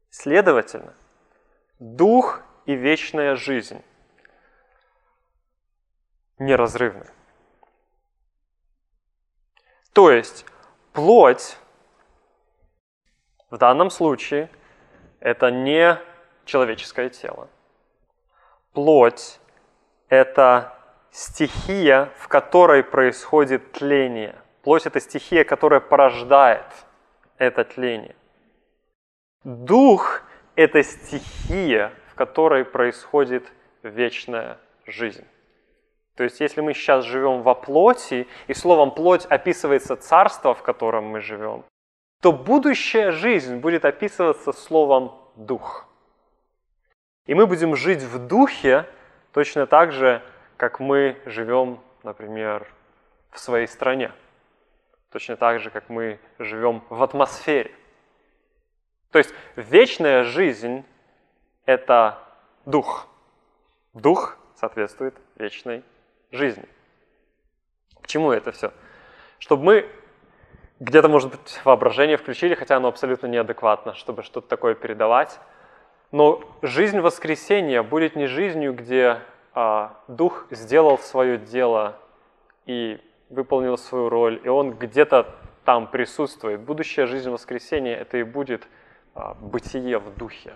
Следовательно, 0.09 0.93
дух 1.79 2.41
и 2.65 2.73
вечная 2.73 3.35
жизнь 3.35 3.83
неразрывны. 6.39 7.05
То 9.93 10.11
есть 10.11 10.45
плоть 10.93 11.57
в 13.49 13.57
данном 13.57 13.89
случае 13.89 14.49
это 15.19 15.51
не 15.51 15.97
человеческое 16.45 17.09
тело. 17.09 17.49
Плоть– 18.73 19.39
это 20.09 20.73
стихия, 21.11 22.09
в 22.17 22.27
которой 22.27 22.83
происходит 22.83 23.71
тление. 23.71 24.35
Плоть– 24.61 24.85
это 24.85 24.99
стихия, 24.99 25.43
которая 25.43 25.79
порождает 25.79 26.65
это 27.37 27.63
тление. 27.63 28.15
Дух– 29.43 30.21
это 30.55 30.83
стихия, 30.83 31.91
в 32.07 32.15
которой 32.15 32.65
происходит 32.65 33.51
вечная 33.83 34.57
жизнь. 34.85 35.25
То 36.15 36.23
есть 36.23 36.41
если 36.41 36.59
мы 36.59 36.73
сейчас 36.73 37.05
живем 37.05 37.43
во 37.43 37.55
плоти, 37.55 38.27
и 38.47 38.53
словом 38.53 38.91
плоть 38.91 39.25
описывается 39.25 39.95
царство, 39.95 40.53
в 40.53 40.61
котором 40.61 41.05
мы 41.05 41.21
живем, 41.21 41.63
то 42.21 42.31
будущая 42.31 43.11
жизнь 43.11 43.57
будет 43.57 43.85
описываться 43.85 44.51
словом 44.51 45.13
дух. 45.35 45.87
И 47.25 47.33
мы 47.33 47.47
будем 47.47 47.75
жить 47.75 48.01
в 48.01 48.27
духе 48.27 48.85
точно 49.31 49.67
так 49.67 49.91
же, 49.91 50.21
как 50.57 50.79
мы 50.79 51.21
живем, 51.25 51.79
например, 52.03 52.67
в 53.31 53.39
своей 53.39 53.67
стране. 53.67 54.11
Точно 55.11 55.37
так 55.37 55.59
же, 55.59 55.69
как 55.69 55.89
мы 55.89 56.19
живем 56.39 56.83
в 56.89 57.01
атмосфере. 57.01 57.71
То 59.11 59.19
есть 59.19 59.33
вечная 59.55 60.23
жизнь– 60.23 60.83
это 61.65 62.19
дух. 62.65 63.07
Дух 63.93 64.37
соответствует 64.55 65.15
вечной 65.35 65.83
жизни. 66.31 66.67
К 68.01 68.07
чему 68.07 68.31
это 68.31 68.51
все? 68.51 68.71
Чтобы 69.39 69.63
мы 69.63 69.91
где-то, 70.79 71.09
может 71.09 71.31
быть, 71.31 71.59
воображение 71.63 72.17
включили, 72.17 72.55
хотя 72.55 72.77
оно 72.77 72.87
абсолютно 72.87 73.27
неадекватно, 73.27 73.93
чтобы 73.95 74.23
что-то 74.23 74.47
такое 74.47 74.75
передавать. 74.75 75.39
Но 76.11 76.41
жизнь 76.61 76.99
воскресения 76.99 77.83
будет 77.83 78.15
не 78.15 78.27
жизнью, 78.27 78.73
где 78.73 79.19
а, 79.53 80.01
Дух 80.07 80.47
сделал 80.49 80.97
свое 80.97 81.37
дело 81.37 81.97
и 82.65 82.99
выполнил 83.29 83.77
свою 83.77 84.09
роль, 84.09 84.41
и 84.43 84.47
Он 84.47 84.71
где-то 84.71 85.35
там 85.65 85.87
присутствует. 85.87 86.61
Будущая 86.61 87.05
жизнь 87.05 87.29
воскресения– 87.29 87.95
это 87.97 88.17
и 88.17 88.23
будет 88.23 88.67
а, 89.13 89.35
бытие 89.35 89.99
в 89.99 90.15
Духе. 90.15 90.55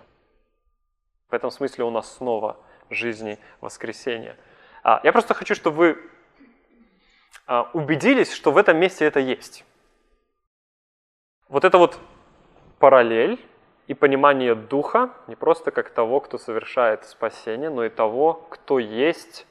В 1.29 1.33
этом 1.33 1.51
смысле 1.51 1.83
у 1.83 1.91
нас 1.91 2.17
снова 2.17 2.57
жизни 2.89 3.37
воскресения– 3.61 4.37
а, 4.83 4.99
я 5.03 5.13
просто 5.13 5.33
хочу, 5.33 5.55
чтобы 5.55 5.77
вы 5.77 5.97
а, 7.47 7.69
убедились, 7.73 8.33
что 8.33 8.51
в 8.51 8.57
этом 8.57 8.77
месте 8.77 9.05
это 9.05 9.19
есть. 9.19 9.63
Вот 11.53 11.65
это 11.65 11.77
вот 11.77 11.99
параллель 12.79 13.39
и 13.85 13.93
понимание 13.93 14.55
Духа 14.55 15.11
не 15.27 15.35
просто 15.35 15.69
как 15.69 15.91
того, 15.91 16.19
кто 16.19 16.39
совершает 16.39 17.05
спасение, 17.05 17.69
но 17.69 17.85
и 17.85 17.89
того, 17.89 18.33
кто 18.49 18.79
есть 18.79 19.45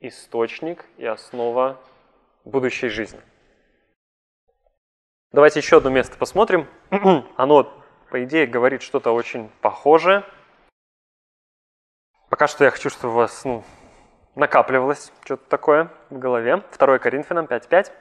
источник 0.00 0.86
и 0.96 1.04
основа 1.04 1.78
будущей 2.46 2.88
жизни. 2.88 3.20
Давайте 5.30 5.60
еще 5.60 5.76
одно 5.76 5.90
место 5.90 6.16
посмотрим. 6.16 6.66
Оно, 7.36 7.70
по 8.08 8.24
идее, 8.24 8.46
говорит 8.46 8.80
что-то 8.80 9.10
очень 9.10 9.50
похожее. 9.60 10.24
Пока 12.30 12.46
что 12.46 12.64
я 12.64 12.70
хочу, 12.70 12.88
чтобы 12.88 13.12
у 13.12 13.16
вас 13.16 13.44
ну, 13.44 13.62
накапливалось 14.36 15.12
что-то 15.26 15.46
такое 15.50 15.90
в 16.08 16.18
голове. 16.18 16.62
2 16.78 16.98
Коринфянам 16.98 17.44
5.5. 17.44 17.92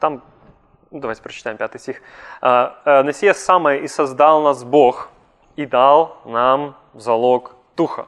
там, 0.00 0.22
ну, 0.90 1.00
давайте 1.00 1.22
прочитаем 1.22 1.56
пятый 1.56 1.78
стих. 1.78 2.02
«А, 2.40 2.80
«Э, 2.84 3.02
«На 3.02 3.12
сие 3.12 3.34
самое 3.34 3.80
и 3.82 3.88
создал 3.88 4.42
нас 4.42 4.64
Бог, 4.64 5.08
и 5.56 5.66
дал 5.66 6.20
нам 6.24 6.76
залог 6.94 7.54
Духа». 7.76 8.06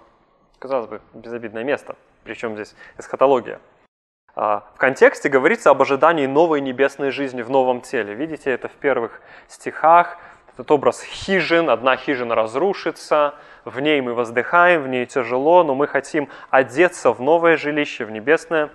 Казалось 0.59 0.87
бы, 0.87 1.01
безобидное 1.15 1.65
место, 1.65 1.97
причем 2.25 2.55
здесь 2.55 2.75
эсхатология. 2.99 3.59
А, 4.35 4.65
в 4.75 4.79
контексте 4.79 5.29
говорится 5.29 5.71
об 5.71 5.83
ожидании 5.83 6.27
новой 6.27 6.61
небесной 6.61 7.11
жизни 7.11 7.43
в 7.43 7.51
новом 7.51 7.81
теле. 7.83 8.15
Видите, 8.15 8.51
это 8.51 8.69
в 8.69 8.73
первых 8.73 9.21
стихах. 9.49 10.19
Этот 10.55 10.71
образ 10.71 11.03
хижин, 11.03 11.71
одна 11.71 11.97
хижина 11.97 12.35
разрушится, 12.35 13.35
в 13.65 13.81
ней 13.81 14.01
мы 14.03 14.13
воздыхаем, 14.13 14.83
в 14.83 14.89
ней 14.89 15.07
тяжело, 15.07 15.65
но 15.65 15.75
мы 15.75 15.87
хотим 15.87 16.29
одеться 16.51 17.13
в 17.13 17.23
новое 17.23 17.57
жилище, 17.57 18.05
в 18.05 18.11
небесное 18.11 18.71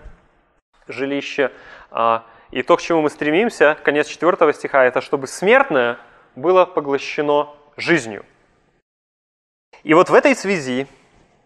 жилище. 0.88 1.52
И 2.52 2.64
то, 2.64 2.78
к 2.78 2.82
чему 2.82 3.02
мы 3.02 3.10
стремимся, 3.10 3.78
конец 3.84 4.08
4 4.08 4.54
стиха, 4.54 4.86
это 4.86 5.02
чтобы 5.02 5.28
смертное 5.28 5.98
было 6.36 6.66
поглощено 6.66 7.54
жизнью. 7.76 8.26
И 9.84 9.94
вот 9.94 10.10
в 10.10 10.14
этой 10.14 10.36
связи 10.36 10.88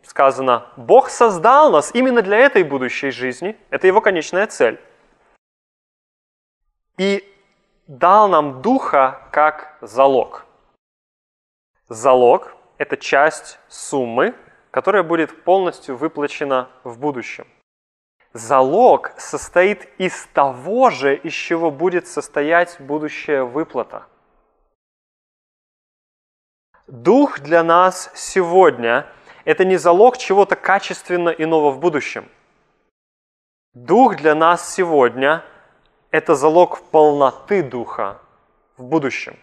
сказано, 0.04 0.68
Бог 0.78 1.10
создал 1.10 1.72
нас 1.72 1.94
именно 1.96 2.22
для 2.22 2.38
этой 2.38 2.64
будущей 2.64 3.10
жизни, 3.10 3.58
это 3.70 3.88
его 3.88 4.02
конечная 4.02 4.48
цель. 4.48 4.80
И 6.98 7.28
дал 7.88 8.28
нам 8.28 8.62
Духа 8.62 9.28
как 9.32 9.78
залог. 9.82 10.46
Залог– 11.88 12.56
это 12.78 12.96
часть 12.96 13.60
суммы, 13.68 14.36
которая 14.70 15.04
будет 15.04 15.44
полностью 15.44 15.98
выплачена 15.98 16.70
в 16.84 17.00
будущем 17.00 17.48
залог 18.34 19.14
состоит 19.18 19.90
из 19.98 20.26
того 20.34 20.90
же, 20.90 21.16
из 21.16 21.34
чего 21.34 21.72
будет 21.72 22.08
состоять 22.08 22.80
будущая 22.80 23.44
выплата. 23.44 24.06
Дух 26.88 27.40
для 27.40 27.64
нас 27.64 28.12
сегодня– 28.16 29.08
это 29.46 29.66
не 29.66 29.78
залог 29.78 30.18
чего-то 30.18 30.56
качественно 30.56 31.30
иного 31.30 31.72
в 31.72 31.80
будущем. 31.80 32.30
Дух 33.74 34.18
для 34.18 34.36
нас 34.36 34.74
сегодня– 34.74 35.44
это 36.12 36.36
залог 36.36 36.82
полноты 36.92 37.64
Духа 37.64 38.22
в 38.76 38.84
будущем. 38.84 39.38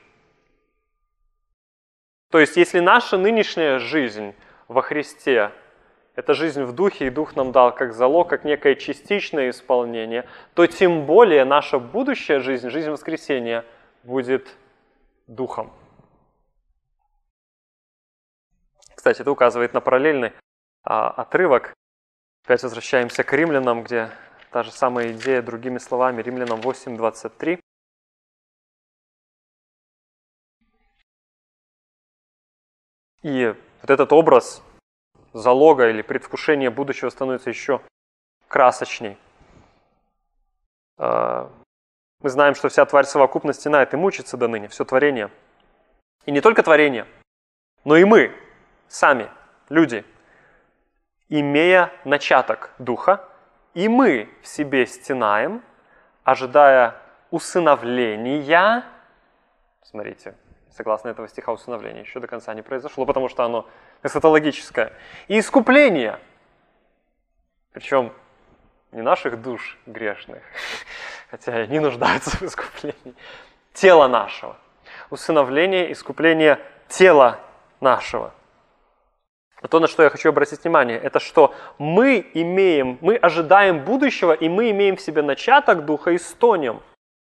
То 2.30 2.38
есть, 2.38 2.57
если 2.59 2.80
наша 2.80 3.16
нынешняя 3.16 3.78
жизнь 3.78 4.35
во 4.68 4.83
Христе 4.83 5.50
это 6.18 6.34
жизнь 6.34 6.64
в 6.64 6.72
духе, 6.72 7.06
и 7.06 7.10
дух 7.10 7.37
нам 7.37 7.52
дал 7.52 7.72
как 7.72 7.94
залог, 7.94 8.28
как 8.28 8.45
некое 8.45 8.75
частичное 8.75 9.50
исполнение, 9.50 10.28
то 10.54 10.66
тем 10.66 11.06
более 11.06 11.45
наша 11.45 11.78
будущая 11.78 12.40
жизнь, 12.40 12.71
жизнь 12.71 12.90
воскресения, 12.90 13.64
будет 14.02 14.49
духом. 15.28 15.73
Кстати, 18.97 19.21
это 19.21 19.30
указывает 19.30 19.75
на 19.75 19.80
параллельный 19.80 20.32
а, 20.82 21.08
отрывок. 21.08 21.73
Опять 22.45 22.64
возвращаемся 22.64 23.23
к 23.23 23.32
римлянам, 23.32 23.84
где 23.84 24.10
та 24.50 24.64
же 24.64 24.73
самая 24.73 25.12
идея, 25.12 25.40
другими 25.40 25.78
словами, 25.78 26.21
римлянам 26.21 26.58
8.23. 26.58 27.60
И 33.23 33.54
вот 33.82 33.90
этот 33.90 34.12
образ 34.12 34.64
залога 35.32 35.88
или 35.88 36.02
предвкушения 36.02 36.71
будущего 36.71 37.10
становится 37.10 37.50
еще 37.50 37.80
красочней. 38.49 39.19
А, 40.97 41.50
мы 42.21 42.30
знаем, 42.30 42.54
что 42.54 42.69
вся 42.69 42.84
тварь 42.84 43.06
совокупности 43.06 43.69
на 43.69 43.82
и 43.82 43.97
мучится 43.97 44.36
до 44.36 44.49
ныне, 44.49 44.69
все 44.69 44.84
творение. 44.84 45.30
И 46.26 46.30
не 46.30 46.41
только 46.41 46.62
творение, 46.62 47.06
но 47.84 47.97
и 47.97 48.04
мы, 48.04 48.34
сами, 48.88 49.30
люди, 49.69 50.04
имея 51.28 51.93
начаток 52.04 52.73
духа, 52.78 53.25
и 53.75 53.88
мы 53.88 54.28
в 54.43 54.49
себе 54.49 54.86
стенаем, 54.86 55.62
ожидая 56.25 56.97
усыновления, 57.30 58.84
смотрите, 59.82 60.34
согласно 60.78 61.08
этого 61.08 61.28
стиха 61.28 61.52
усыновления 61.52 62.02
еще 62.02 62.21
до 62.21 62.28
конца 62.28 62.54
не 62.54 62.62
произошло, 62.62 63.04
потому 63.04 63.28
что 63.28 63.45
оно 63.45 63.67
эсхатологическое. 64.04 64.93
И 65.26 65.38
искупление, 65.41 66.21
причем 67.73 68.12
не 68.93 69.02
наших 69.02 69.43
душ 69.43 69.76
грешных, 69.86 70.43
хотя 71.30 71.58
и 71.58 71.64
они 71.64 71.80
нуждаются 71.80 72.30
в 72.30 72.43
искуплении, 72.43 73.14
тела 73.75 74.06
нашего. 74.06 74.56
Усыновление, 75.10 75.93
искупление 75.93 76.60
тела 76.88 77.41
нашего. 77.80 78.32
Но 79.60 79.67
то, 79.67 79.80
на 79.80 79.88
что 79.88 80.04
я 80.04 80.10
хочу 80.10 80.28
обратить 80.28 80.62
внимание, 80.62 80.99
это 80.99 81.19
что 81.19 81.56
мы 81.78 82.25
имеем, 82.34 82.99
мы 83.00 83.17
ожидаем 83.17 83.84
будущего, 83.84 84.32
и 84.32 84.49
мы 84.49 84.71
имеем 84.71 84.95
в 84.95 85.00
себе 85.00 85.23
начаток 85.23 85.84
духа 85.84 86.12
и 86.12 86.19
стонем, 86.19 86.80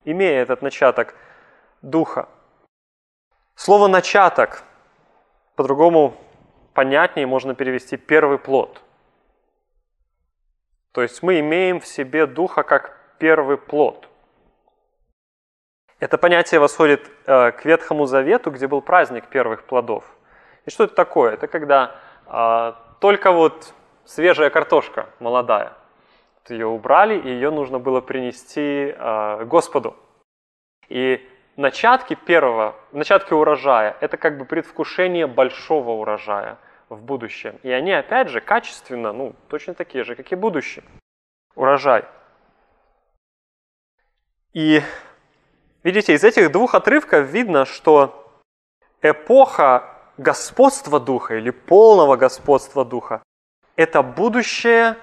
имея 0.06 0.42
этот 0.42 0.64
начаток 0.64 1.14
духа. 1.84 2.28
Слово 3.56 3.88
«начаток» 3.88 4.64
по-другому 5.56 6.16
понятнее 6.74 7.28
можно 7.28 7.56
перевести 7.56 7.98
«первый 7.98 8.40
плод». 8.40 8.82
То 10.92 11.02
есть 11.02 11.24
мы 11.24 11.40
имеем 11.40 11.80
в 11.80 11.88
себе 11.88 12.26
Духа 12.28 12.64
как 12.64 12.98
первый 13.18 13.58
плод. 13.58 14.08
Это 16.00 16.18
понятие 16.18 16.60
восходит 16.60 17.10
э, 17.26 17.52
к 17.52 17.66
Ветхому 17.66 18.06
Завету, 18.06 18.52
где 18.52 18.68
был 18.68 18.82
праздник 18.82 19.28
первых 19.28 19.64
плодов. 19.64 20.04
И 20.66 20.70
что 20.70 20.84
это 20.84 20.94
такое? 20.94 21.34
Это 21.34 21.48
когда 21.48 21.96
э, 22.28 22.74
только 23.00 23.32
вот 23.32 23.74
свежая 24.06 24.50
картошка 24.50 25.08
молодая. 25.20 25.74
ее 26.50 26.68
убрали, 26.68 27.18
и 27.18 27.30
ее 27.30 27.52
нужно 27.52 27.80
было 27.80 28.02
принести 28.02 28.94
э, 28.96 29.46
Господу. 29.46 29.96
И 30.90 31.26
начатки 31.56 32.16
первого, 32.16 32.76
начатки 32.92 33.34
урожая– 33.34 33.96
это 34.02 34.18
как 34.18 34.38
бы 34.38 34.46
предвкушение 34.46 35.28
большого 35.28 35.92
урожая 35.92 36.58
в 36.90 37.02
будущем. 37.02 37.60
И 37.64 37.72
они, 37.72 37.92
опять 37.92 38.30
же, 38.30 38.42
качественно, 38.42 39.14
ну, 39.14 39.36
точно 39.50 39.74
такие 39.74 40.04
же, 40.04 40.16
как 40.16 40.32
и 40.32 40.36
будущий 40.36 40.84
урожай. 41.56 42.06
И 44.54 44.82
видите, 45.84 46.14
из 46.14 46.24
этих 46.24 46.52
двух 46.52 46.76
отрывков 46.76 47.26
видно, 47.28 47.66
что 47.66 48.32
эпоха 49.02 49.90
господства 50.18 51.00
Духа 51.00 51.36
или 51.36 51.50
полного 51.50 52.16
господства 52.16 52.86
Духа– 52.86 53.24
это 53.76 54.04
будущее, 54.04 54.98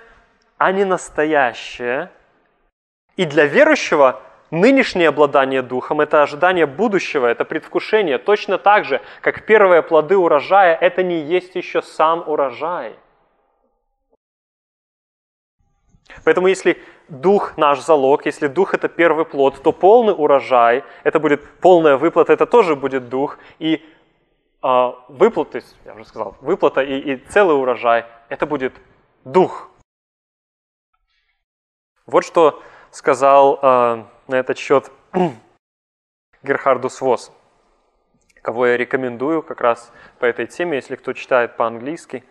а 0.56 0.72
не 0.72 0.84
настоящее. 0.84 2.10
И 3.16 3.24
для 3.24 3.46
верующего 3.46 4.22
Нынешнее 4.50 5.08
обладание 5.08 5.62
духом– 5.62 6.00
это 6.02 6.22
ожидание 6.22 6.66
будущего, 6.66 7.26
это 7.26 7.44
предвкушение. 7.44 8.18
Точно 8.18 8.58
так 8.58 8.84
же, 8.84 9.00
как 9.20 9.46
первые 9.46 9.82
плоды 9.82 10.16
урожая– 10.16 10.76
это 10.80 11.04
не 11.04 11.20
есть 11.20 11.54
еще 11.54 11.82
сам 11.82 12.28
урожай. 12.28 12.98
Поэтому 16.24 16.48
если 16.48 16.82
дух 17.08 17.56
наш 17.56 17.80
залог, 17.80 18.26
если 18.26 18.48
дух 18.48 18.74
это 18.74 18.88
первый 18.88 19.24
плод, 19.24 19.62
то 19.62 19.72
полный 19.72 20.14
урожай, 20.16 20.82
это 21.04 21.20
будет 21.20 21.48
полная 21.60 21.96
выплата, 21.96 22.32
это 22.32 22.46
тоже 22.46 22.74
будет 22.74 23.08
дух. 23.08 23.38
И 23.60 23.84
э, 24.62 24.92
выплаты, 25.08 25.62
я 25.84 25.94
уже 25.94 26.04
сказал, 26.04 26.36
выплата 26.40 26.82
и, 26.82 26.98
и 26.98 27.16
целый 27.16 27.54
урожай, 27.54 28.04
это 28.28 28.46
будет 28.46 28.74
дух. 29.24 29.70
Вот 32.06 32.24
что 32.24 32.60
сказал 32.90 33.58
э, 33.60 34.04
на 34.28 34.34
этот 34.34 34.58
счет 34.58 34.90
Герхардус 36.42 37.00
Вос, 37.00 37.32
кого 38.42 38.66
я 38.66 38.76
рекомендую 38.76 39.42
как 39.42 39.60
раз 39.60 39.92
по 40.18 40.24
этой 40.24 40.46
теме, 40.46 40.76
если 40.76 40.96
кто 40.96 41.12
читает 41.12 41.56
по-английски. 41.56 42.24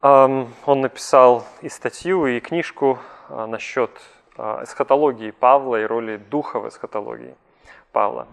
Он 0.00 0.52
написал 0.66 1.44
и 1.60 1.68
статью, 1.68 2.26
и 2.26 2.38
книжку 2.38 3.00
а, 3.28 3.48
насчет 3.48 3.90
а, 4.36 4.62
эсхатологии 4.62 5.32
Павла 5.32 5.80
и 5.80 5.84
роли 5.84 6.18
духа 6.18 6.60
в 6.60 6.68
эсхатологии 6.68 7.34
Павла. 7.90 8.28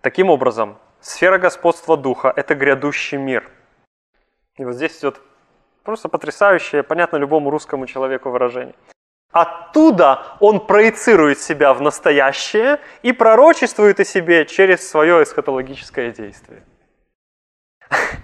Таким 0.00 0.30
образом, 0.30 0.78
сфера 1.00 1.38
господства 1.38 1.98
духа– 1.98 2.32
это 2.36 2.54
грядущий 2.54 3.18
мир. 3.18 3.50
И 4.56 4.64
вот 4.64 4.74
здесь 4.74 4.98
идет 4.98 5.20
просто 5.82 6.08
потрясающее, 6.08 6.82
понятно 6.82 7.18
любому 7.18 7.50
русскому 7.50 7.86
человеку 7.86 8.30
выражение. 8.30 8.74
Оттуда 9.32 10.36
он 10.40 10.60
проецирует 10.66 11.38
себя 11.40 11.72
в 11.72 11.80
настоящее 11.80 12.78
и 13.02 13.12
пророчествует 13.12 13.98
о 13.98 14.04
себе 14.04 14.44
через 14.44 14.86
свое 14.88 15.22
эсхатологическое 15.22 16.10
действие. 16.10 16.62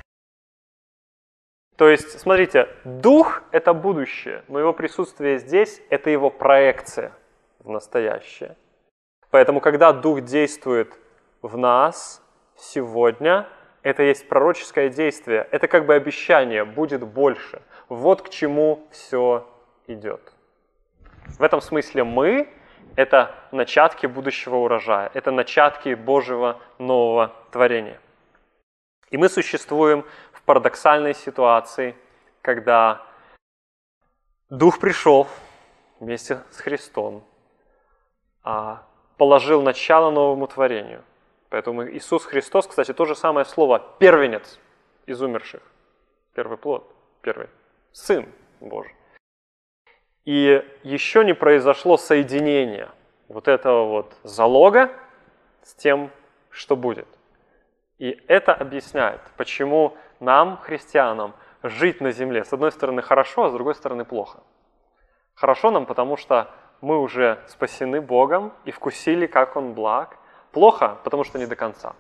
То 1.76 1.88
есть, 1.88 2.20
смотрите, 2.20 2.68
дух– 2.84 3.42
это 3.52 3.72
будущее, 3.72 4.42
но 4.48 4.58
его 4.58 4.72
присутствие 4.72 5.38
здесь– 5.38 5.80
это 5.90 6.10
его 6.10 6.28
проекция 6.28 7.12
в 7.60 7.70
настоящее. 7.70 8.56
Поэтому, 9.30 9.60
когда 9.60 9.92
дух 9.92 10.22
действует 10.22 10.92
в 11.40 11.56
нас 11.56 12.22
сегодня, 12.56 13.48
это 13.82 14.02
есть 14.02 14.28
пророческое 14.28 14.88
действие. 14.88 15.46
Это 15.52 15.68
как 15.68 15.86
бы 15.86 15.94
обещание, 15.94 16.64
будет 16.64 17.02
больше. 17.06 17.62
Вот 17.88 18.22
к 18.22 18.28
чему 18.28 18.86
все 18.90 19.46
идет. 19.86 20.32
В 21.36 21.42
этом 21.42 21.60
смысле 21.60 22.04
мы– 22.04 22.48
это 22.96 23.34
начатки 23.52 24.06
будущего 24.06 24.56
урожая, 24.56 25.10
это 25.14 25.30
начатки 25.30 25.94
Божьего 25.94 26.60
нового 26.78 27.32
творения. 27.50 28.00
И 29.10 29.16
мы 29.16 29.28
существуем 29.28 30.04
в 30.32 30.42
парадоксальной 30.42 31.14
ситуации, 31.14 31.94
когда 32.42 33.02
Дух 34.50 34.80
пришел 34.80 35.28
вместе 36.00 36.42
с 36.50 36.58
Христом, 36.58 37.24
а 38.42 38.82
положил 39.16 39.62
начало 39.62 40.10
новому 40.10 40.46
творению. 40.46 41.04
Поэтому 41.50 41.88
Иисус 41.88 42.24
Христос, 42.24 42.66
кстати, 42.66 42.92
то 42.92 43.04
же 43.04 43.14
самое 43.14 43.46
слово 43.46 43.78
«первенец» 43.98 44.58
из 45.06 45.22
умерших. 45.22 45.62
Первый 46.34 46.58
плод, 46.58 46.90
первый 47.22 47.48
Сын 47.92 48.26
Божий. 48.60 48.97
И 50.28 50.62
еще 50.82 51.24
не 51.24 51.32
произошло 51.32 51.96
соединение 51.96 52.90
вот 53.28 53.48
этого 53.48 53.86
вот 53.86 54.14
залога 54.24 54.90
с 55.62 55.72
тем, 55.72 56.10
что 56.50 56.76
будет. 56.76 57.08
И 57.96 58.22
это 58.28 58.52
объясняет, 58.52 59.22
почему 59.38 59.96
нам, 60.20 60.58
христианам, 60.58 61.32
жить 61.62 62.02
на 62.02 62.12
земле, 62.12 62.44
с 62.44 62.52
одной 62.52 62.72
стороны 62.72 63.00
хорошо, 63.00 63.44
а 63.44 63.48
с 63.48 63.54
другой 63.54 63.74
стороны 63.74 64.04
плохо. 64.04 64.40
Хорошо 65.32 65.70
нам, 65.70 65.86
потому 65.86 66.18
что 66.18 66.50
мы 66.82 66.98
уже 67.00 67.38
спасены 67.46 68.02
Богом 68.02 68.52
и 68.66 68.70
вкусили, 68.70 69.26
как 69.26 69.56
Он 69.56 69.72
благ. 69.72 70.18
Плохо, 70.52 70.98
потому 71.04 71.24
что 71.24 71.38
не 71.38 71.46
до 71.46 71.56
конца. 71.56 71.96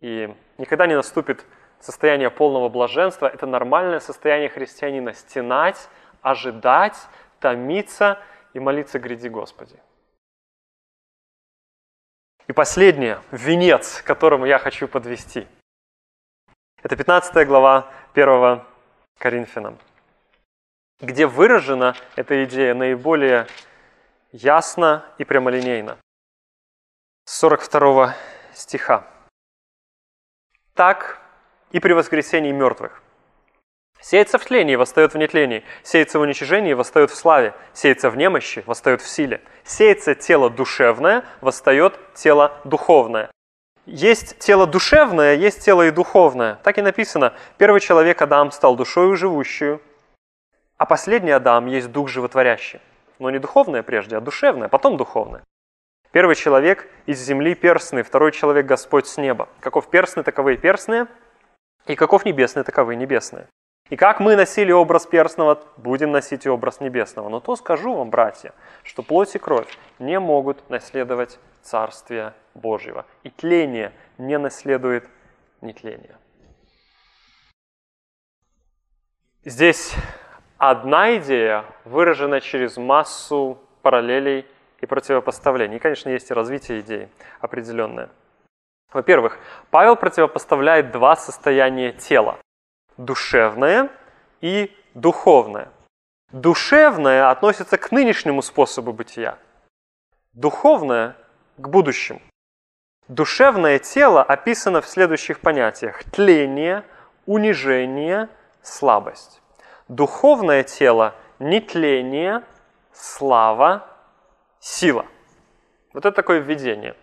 И 0.00 0.28
никогда 0.58 0.86
не 0.86 0.94
наступит 0.94 1.46
состояние 1.78 2.28
полного 2.28 2.68
блаженства. 2.68 3.28
Это 3.28 3.46
нормальное 3.46 4.00
состояние 4.00 4.50
христианина– 4.50 5.12
стенать, 5.14 5.88
ожидать, 6.22 6.96
томиться 7.38 8.22
и 8.52 8.60
молиться 8.60 8.98
«Гряди, 8.98 9.28
Господи». 9.28 9.76
И 12.46 12.52
последнее, 12.52 13.22
венец, 13.30 14.02
к 14.02 14.04
которому 14.04 14.44
я 14.44 14.58
хочу 14.58 14.88
подвести. 14.88 15.46
Это 16.82 16.96
15 16.96 17.46
глава 17.46 17.90
1 18.14 18.62
Коринфянам 19.18 19.78
где 21.00 21.26
выражена 21.26 21.96
эта 22.14 22.44
идея 22.44 22.74
наиболее 22.74 23.46
ясно 24.32 25.04
и 25.18 25.24
прямолинейно. 25.24 25.98
42 27.24 28.14
стиха. 28.52 29.06
Так 30.74 31.20
и 31.70 31.80
при 31.80 31.92
воскресении 31.92 32.52
мертвых. 32.52 33.02
Сеется 34.00 34.38
в 34.38 34.44
тлении, 34.44 34.76
восстает 34.76 35.14
в 35.14 35.18
нетлении. 35.18 35.62
Сеется 35.82 36.18
в 36.18 36.22
уничижении, 36.22 36.72
восстает 36.72 37.10
в 37.10 37.14
славе. 37.14 37.54
Сеется 37.74 38.10
в 38.10 38.16
немощи, 38.16 38.62
восстает 38.66 39.02
в 39.02 39.08
силе. 39.08 39.40
Сеется 39.64 40.14
тело 40.14 40.48
душевное, 40.48 41.24
восстает 41.40 41.98
тело 42.14 42.52
духовное. 42.64 43.30
Есть 43.86 44.38
тело 44.38 44.66
душевное, 44.66 45.34
есть 45.34 45.64
тело 45.64 45.86
и 45.86 45.90
духовное. 45.90 46.58
Так 46.62 46.78
и 46.78 46.82
написано. 46.82 47.34
Первый 47.58 47.80
человек 47.80 48.22
Адам 48.22 48.52
стал 48.52 48.76
душою 48.76 49.16
живущую, 49.16 49.82
а 50.76 50.86
последний 50.86 51.32
Адам 51.32 51.66
есть 51.66 51.90
дух 51.90 52.08
животворящий. 52.08 52.80
Но 53.18 53.30
не 53.30 53.38
духовное 53.38 53.82
прежде, 53.82 54.16
а 54.16 54.20
душевное, 54.20 54.68
потом 54.68 54.96
духовное. 54.96 55.42
Первый 56.12 56.34
человек 56.36 56.88
из 57.06 57.20
земли 57.20 57.54
перстный, 57.54 58.02
второй 58.02 58.32
человек 58.32 58.64
Господь 58.66 59.06
с 59.06 59.18
неба. 59.18 59.48
Каков 59.60 59.90
перстный, 59.90 60.24
таковы 60.24 60.54
и 60.54 60.56
перстные, 60.56 61.06
и 61.86 61.94
каков 61.96 62.24
небесный, 62.24 62.64
таковы 62.64 62.94
и 62.94 62.96
небесные. 62.96 63.46
И 63.90 63.96
как 63.96 64.20
мы 64.20 64.36
носили 64.36 64.70
образ 64.70 65.04
перстного, 65.04 65.60
будем 65.76 66.12
носить 66.12 66.46
и 66.46 66.48
образ 66.48 66.80
небесного. 66.80 67.28
Но 67.28 67.40
то 67.40 67.56
скажу 67.56 67.94
вам, 67.94 68.08
братья, 68.10 68.54
что 68.84 69.02
плоть 69.02 69.34
и 69.34 69.38
кровь 69.38 69.66
не 69.98 70.18
могут 70.20 70.70
наследовать 70.70 71.38
Царствие 71.62 72.32
Божьего. 72.54 73.04
И 73.24 73.30
тление 73.30 73.92
не 74.16 74.38
наследует 74.38 75.08
нетление. 75.60 76.16
Здесь 79.44 79.94
одна 80.56 81.16
идея 81.16 81.64
выражена 81.84 82.40
через 82.40 82.76
массу 82.76 83.58
параллелей 83.82 84.46
и 84.80 84.86
противопоставлений. 84.86 85.76
И, 85.76 85.80
конечно, 85.80 86.10
есть 86.10 86.30
и 86.30 86.34
развитие 86.34 86.80
идеи 86.80 87.08
определенное. 87.40 88.10
Во-первых, 88.92 89.38
Павел 89.70 89.96
противопоставляет 89.96 90.92
два 90.92 91.16
состояния 91.16 91.92
тела. 91.92 92.38
Душевное 93.00 93.88
и 94.40 94.74
духовное. 94.94 95.68
Душевное 96.32 97.30
относится 97.30 97.76
к 97.76 97.92
нынешнему 97.92 98.42
способу 98.42 98.92
бытия. 98.92 99.38
Духовное– 100.32 101.16
к 101.56 101.68
будущему. 101.68 102.20
Душевное 103.08 103.78
тело 103.78 104.22
описано 104.22 104.80
в 104.80 104.86
следующих 104.86 105.40
понятиях. 105.40 106.04
Тление, 106.04 106.84
унижение, 107.26 108.28
слабость 108.62 109.40
духовное 109.90 110.62
тело– 110.62 111.14
нетление, 111.38 112.44
слава, 112.92 113.86
сила. 114.60 115.04
Вот 115.92 116.06
это 116.06 116.12
такое 116.12 116.38
введение 116.38 116.94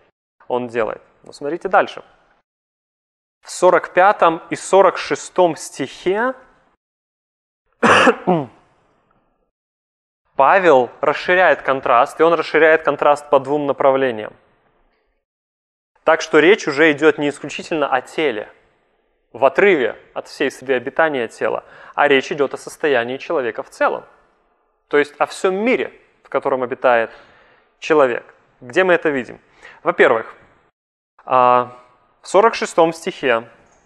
он 0.48 0.68
делает. 0.68 1.02
Ну, 1.22 1.32
смотрите 1.32 1.68
дальше. 1.68 2.02
В 3.40 3.50
45 3.50 4.42
и 4.50 4.56
46 4.56 5.56
стихе 5.56 6.34
Павел 10.36 10.90
расширяет 11.00 11.62
контраст, 11.62 12.20
и 12.20 12.22
он 12.22 12.34
расширяет 12.34 12.82
контраст 12.82 13.28
по 13.30 13.40
двум 13.40 13.66
направлениям. 13.66 14.34
Так 16.04 16.20
что 16.20 16.38
речь 16.38 16.68
уже 16.68 16.92
идет 16.92 17.18
не 17.18 17.28
исключительно 17.28 17.88
о 17.88 18.00
теле– 18.00 18.52
в 19.32 19.44
отрыве 19.44 19.96
от 20.14 20.28
всей 20.28 20.50
среды 20.50 20.74
обитания 20.74 21.28
тела, 21.28 21.64
а 21.94 22.08
речь 22.08 22.32
идет 22.32 22.54
о 22.54 22.56
состоянии 22.56 23.16
человека 23.18 23.62
в 23.62 23.70
целом. 23.70 24.04
То 24.88 24.96
есть 24.96 25.14
о 25.18 25.26
всем 25.26 25.54
мире, 25.54 25.92
в 26.22 26.28
котором 26.28 26.62
обитает 26.62 27.10
человек. 27.78 28.34
Где 28.60 28.84
мы 28.84 28.94
это 28.94 29.10
видим? 29.10 29.40
Во-первых, 29.82 30.34
а, 31.24 31.76
в 32.28 32.30
46 32.30 32.94
стихе, 32.94 33.44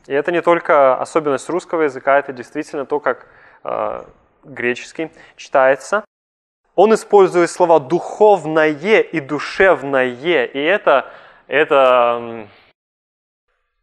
и 0.09 0.13
это 0.13 0.33
не 0.33 0.43
только 0.43 0.97
особенность 1.01 1.49
русского 1.49 1.83
языка, 1.83 2.19
это 2.19 2.33
действительно 2.33 2.85
то, 2.85 2.99
как 2.99 3.29
а, 3.63 4.05
греческий 4.43 5.13
читается, 5.37 6.05
он 6.75 6.93
использует 6.93 7.51
слова 7.51 7.79
«духовное» 7.79 8.73
и 8.73 9.21
«душевное», 9.21 10.07
и 10.09 10.59
это, 10.59 11.13
это 11.47 12.49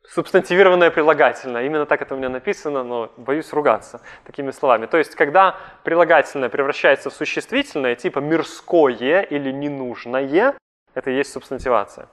субстантивированное 0.06 0.92
прилагательное. 0.92 1.64
Именно 1.64 1.86
так 1.86 2.02
это 2.02 2.16
у 2.16 2.18
меня 2.18 2.28
написано, 2.28 2.84
но 2.84 3.14
боюсь 3.16 3.54
ругаться 3.54 4.02
такими 4.26 4.52
словами. 4.52 4.88
То 4.88 4.98
есть, 4.98 5.16
когда 5.16 5.56
прилагательное 5.86 6.50
превращается 6.50 7.10
в 7.10 7.14
существительное, 7.14 7.96
типа 7.96 8.20
мирское 8.20 9.22
или 9.22 9.54
ненужное, 9.54 10.54
это 10.96 11.12
и 11.12 11.16
есть 11.16 11.32
субстантивация. 11.32 12.10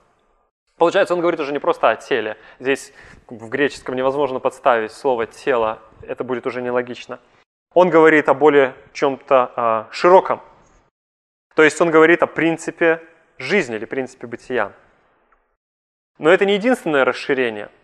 Получается, 0.78 1.14
он 1.14 1.20
говорит 1.20 1.40
уже 1.40 1.52
не 1.52 1.58
просто 1.58 1.90
о 1.90 1.96
теле. 1.96 2.36
Здесь 2.58 2.92
в 3.28 3.48
греческом 3.48 3.96
невозможно 3.96 4.40
подставить 4.40 4.92
слово 4.92 5.26
«тело», 5.26 5.80
это 6.02 6.22
будет 6.22 6.46
уже 6.46 6.60
нелогично. 6.62 7.18
Он 7.72 7.90
говорит 7.90 8.28
о 8.28 8.34
более 8.34 8.74
чем-то 8.92 9.52
э, 9.56 9.92
широком. 9.92 10.40
То 11.54 11.62
есть 11.62 11.80
он 11.80 11.90
говорит 11.90 12.22
о 12.22 12.26
принципе 12.26 13.02
жизни 13.38 13.76
или 13.76 13.84
принципе 13.84 14.26
бытия. 14.26 14.72
Но 16.18 16.30
это 16.30 16.44
не 16.44 16.54
единственное 16.54 17.04
расширение– 17.04 17.70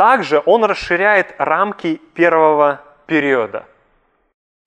также 0.00 0.42
он 0.46 0.64
расширяет 0.64 1.34
рамки 1.36 2.00
первого 2.14 2.80
периода. 3.04 3.66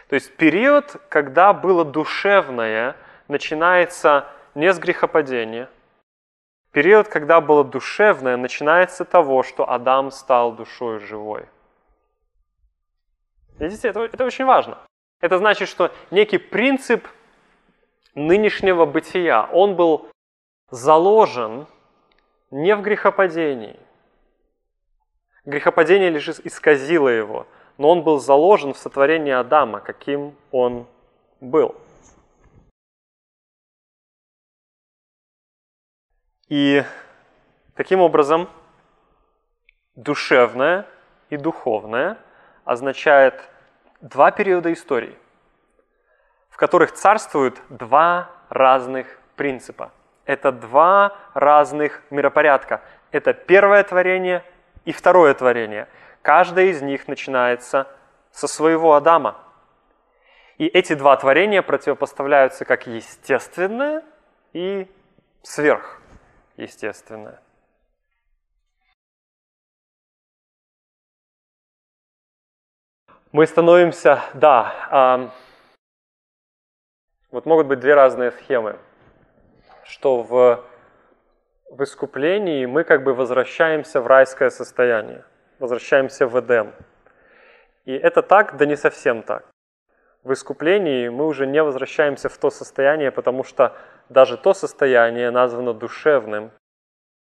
То 0.07 0.13
есть 0.13 0.35
период, 0.35 0.95
когда 1.09 1.53
было 1.53 1.83
душевное, 1.83 2.95
начинается 3.27 4.27
не 4.53 4.71
с 4.71 4.77
грехопадения. 4.77 5.69
Период, 6.73 7.07
когда 7.07 7.39
было 7.39 7.63
душевное, 7.63 8.35
начинается 8.35 9.05
того, 9.05 9.43
что 9.43 9.69
Адам 9.69 10.09
стал 10.09 10.53
душой 10.53 10.99
живой. 10.99 11.45
Видите, 13.59 13.89
это, 13.89 14.01
это 14.01 14.25
очень 14.25 14.45
важно. 14.45 14.79
Это 15.21 15.37
значит, 15.37 15.69
что 15.69 15.91
некий 16.09 16.39
принцип 16.39 17.07
нынешнего 18.15 18.87
бытия, 18.87 19.47
он 19.53 19.75
был 19.75 20.09
заложен 20.71 21.67
не 22.49 22.75
в 22.75 22.81
грехопадении. 22.81 23.79
Грехопадение 25.45 26.09
лишь 26.09 26.27
исказило 26.27 27.09
его, 27.09 27.45
но 27.77 27.91
он 27.91 28.01
был 28.01 28.17
заложен 28.19 28.73
в 28.73 28.79
сотворении 28.79 29.31
Адама, 29.31 29.79
каким 29.79 30.35
он 30.51 30.87
был. 31.39 31.75
И 36.55 36.83
таким 37.75 37.99
образом 37.99 38.47
душевное 39.95 40.85
и 41.31 41.35
духовное 41.35 42.19
означает 42.63 43.41
два 44.01 44.29
периода 44.29 44.71
истории, 44.71 45.17
в 46.51 46.57
которых 46.57 46.91
царствуют 46.91 47.59
два 47.69 48.29
разных 48.49 49.07
принципа. 49.35 49.91
Это 50.25 50.51
два 50.51 51.17
разных 51.33 52.03
миропорядка. 52.11 52.83
Это 53.09 53.33
первое 53.33 53.83
творение 53.83 54.45
и 54.85 54.91
второе 54.91 55.33
творение. 55.33 55.87
Каждое 56.21 56.65
из 56.65 56.83
них 56.83 57.07
начинается 57.07 57.87
со 58.29 58.47
своего 58.47 58.93
Адама. 58.93 59.39
И 60.59 60.67
эти 60.67 60.93
два 60.93 61.17
творения 61.17 61.63
противопоставляются 61.63 62.63
как 62.63 62.85
естественное 62.85 64.03
и 64.53 64.87
сверхъестественное. 66.55 67.39
мы 73.33 73.47
становимся, 73.47 74.21
да, 74.35 74.73
э, 74.91 75.29
вот 77.31 77.47
могут 77.47 77.65
быть 77.65 77.79
две 77.79 77.95
разные 77.95 78.31
схемы, 78.31 78.77
что 79.83 80.21
в, 80.21 80.63
в 81.71 81.83
искуплении 81.83 82.67
мы 82.67 82.83
как 82.83 83.03
бы 83.03 83.15
возвращаемся 83.15 84.01
в 84.01 84.07
райское 84.07 84.51
состояние, 84.51 85.25
возвращаемся 85.57 86.27
в 86.27 86.39
Эдем. 86.39 86.73
И 87.85 87.93
это 87.93 88.21
так, 88.21 88.55
да 88.55 88.67
не 88.67 88.77
совсем 88.77 89.23
так. 89.23 89.52
В 90.23 90.31
искуплении 90.33 91.09
мы 91.09 91.27
уже 91.27 91.45
не 91.45 91.61
возвращаемся 91.61 92.29
в 92.29 92.37
то 92.37 92.49
состояние, 92.49 93.11
потому 93.11 93.43
что 93.43 93.75
даже 94.09 94.37
то 94.37 94.53
состояние 94.53 95.31
названо 95.31 95.73
душевным. 95.73 96.51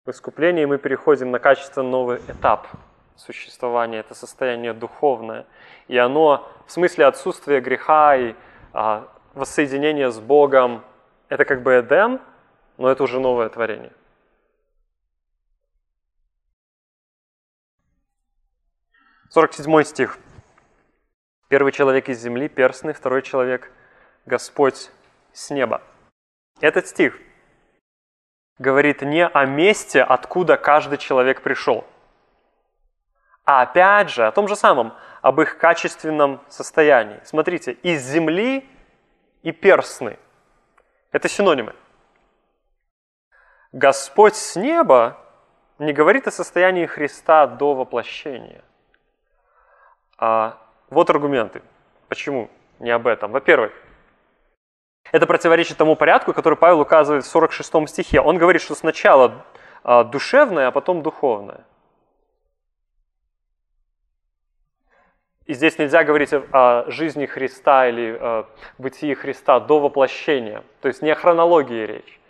В 0.07 0.11
искуплении 0.11 0.65
мы 0.65 0.79
переходим 0.79 1.31
на 1.31 1.39
качественно 1.39 1.89
новый 1.89 2.19
этап– 2.29 2.67
существования, 3.17 3.99
это 3.99 4.15
состояние 4.15 4.73
духовное. 4.73 5.47
И 5.89 5.97
оно 5.97 6.49
в 6.67 6.73
смысле 6.73 7.07
отсутствия 7.07 7.61
греха 7.61 8.17
и 8.17 8.35
а, 8.73 9.09
воссоединения 9.35 10.11
с 10.11 10.21
Богом, 10.21 10.85
это 11.29 11.45
как 11.45 11.63
бы 11.63 11.81
Эдем, 11.81 12.21
но 12.77 12.89
это 12.89 13.03
уже 13.03 13.21
новое 13.21 13.49
творение. 13.49 13.93
Сорок 19.31 19.53
седьмой 19.53 19.85
стих. 19.85 20.19
Первый 21.49 21.73
человек 21.73 22.09
из 22.09 22.21
земли, 22.21 22.49
перстный, 22.49 22.93
второй 22.93 23.23
человек– 23.23 23.71
Господь 24.27 24.91
с 25.33 25.51
неба. 25.51 25.83
Этот 26.61 26.87
стих 26.89 27.19
говорит 28.59 29.03
не 29.03 29.27
о 29.27 29.45
месте, 29.47 30.03
откуда 30.03 30.57
каждый 30.57 30.99
человек 30.99 31.43
пришел– 31.43 31.87
а 33.47 33.63
опять 33.63 34.11
же, 34.11 34.27
о 34.27 34.33
том 34.33 34.49
же 34.49 34.57
самом, 34.57 34.93
об 35.23 35.41
их 35.41 35.57
качественном 35.57 36.43
состоянии. 36.49 37.21
Смотрите, 37.25 37.73
из 37.73 38.03
земли 38.03 38.69
и 39.43 39.53
перстны. 39.53 40.19
Это 41.13 41.29
синонимы. 41.29 41.75
Господь 43.71 44.35
с 44.35 44.57
неба 44.57 45.17
не 45.79 45.93
говорит 45.93 46.27
о 46.27 46.33
состоянии 46.33 46.87
Христа 46.87 47.47
до 47.47 47.75
воплощения. 47.75 48.65
А 50.19 50.59
вот 50.91 51.11
аргументы. 51.11 51.63
Почему 52.09 52.51
не 52.79 52.91
об 52.91 53.07
этом? 53.07 53.33
Во-первых, 53.33 53.73
это 55.13 55.27
противоречит 55.27 55.77
тому 55.77 55.97
порядку, 55.97 56.33
который 56.33 56.57
Павел 56.57 56.81
указывает 56.81 57.25
в 57.25 57.29
46 57.29 57.89
стихе. 57.89 58.21
Он 58.21 58.39
говорит, 58.39 58.63
что 58.63 58.75
сначала 58.75 59.45
а, 59.83 60.05
душевное, 60.05 60.69
а 60.69 60.71
потом 60.71 61.03
духовное– 61.03 61.65
И 65.47 65.55
здесь 65.55 65.79
нельзя 65.79 66.03
говорить 66.03 66.31
о 66.33 66.91
жизни 66.91 67.25
Христа 67.25 67.89
или 67.89 68.19
о 68.21 68.49
бытии 68.79 69.15
Христа 69.15 69.61
до 69.61 69.79
воплощения. 69.79 70.65
То 70.81 70.89
есть 70.89 71.03
не 71.03 71.11
о 71.11 71.15
хронологии 71.15 71.87
речь. 71.87 72.21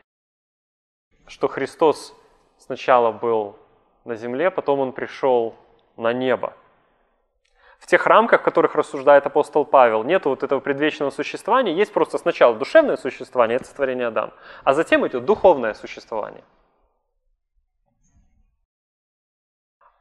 Что 1.26 1.48
Христос 1.48 2.14
сначала 2.58 3.12
был 3.12 3.56
на 4.04 4.16
земле, 4.16 4.50
потом 4.50 4.80
Он 4.80 4.92
пришел 4.92 5.54
на 5.96 6.12
небо. 6.12 6.52
В 7.78 7.86
тех 7.86 8.06
рамках, 8.06 8.40
в 8.40 8.44
которых 8.44 8.74
рассуждает 8.74 9.26
апостол 9.26 9.64
Павел, 9.64 10.02
нет 10.02 10.24
вот 10.24 10.42
этого 10.42 10.60
предвечного 10.60 11.10
существования, 11.10 11.72
есть 11.72 11.92
просто 11.92 12.18
сначала 12.18 12.56
душевное 12.56 12.96
существование, 12.96 13.56
это 13.56 13.66
сотворение 13.66 14.08
Адам, 14.08 14.32
а 14.64 14.74
затем 14.74 15.06
идет 15.06 15.24
духовное 15.24 15.74
существование. 15.74 16.42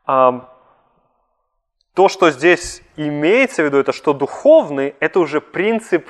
То, 0.05 2.09
что 2.09 2.29
здесь 2.29 2.81
имеется 2.95 3.61
в 3.61 3.65
виду, 3.65 3.77
это 3.77 3.93
что 3.93 4.13
духовный, 4.13 4.95
это 4.99 5.19
уже 5.19 5.39
принцип 5.39 6.09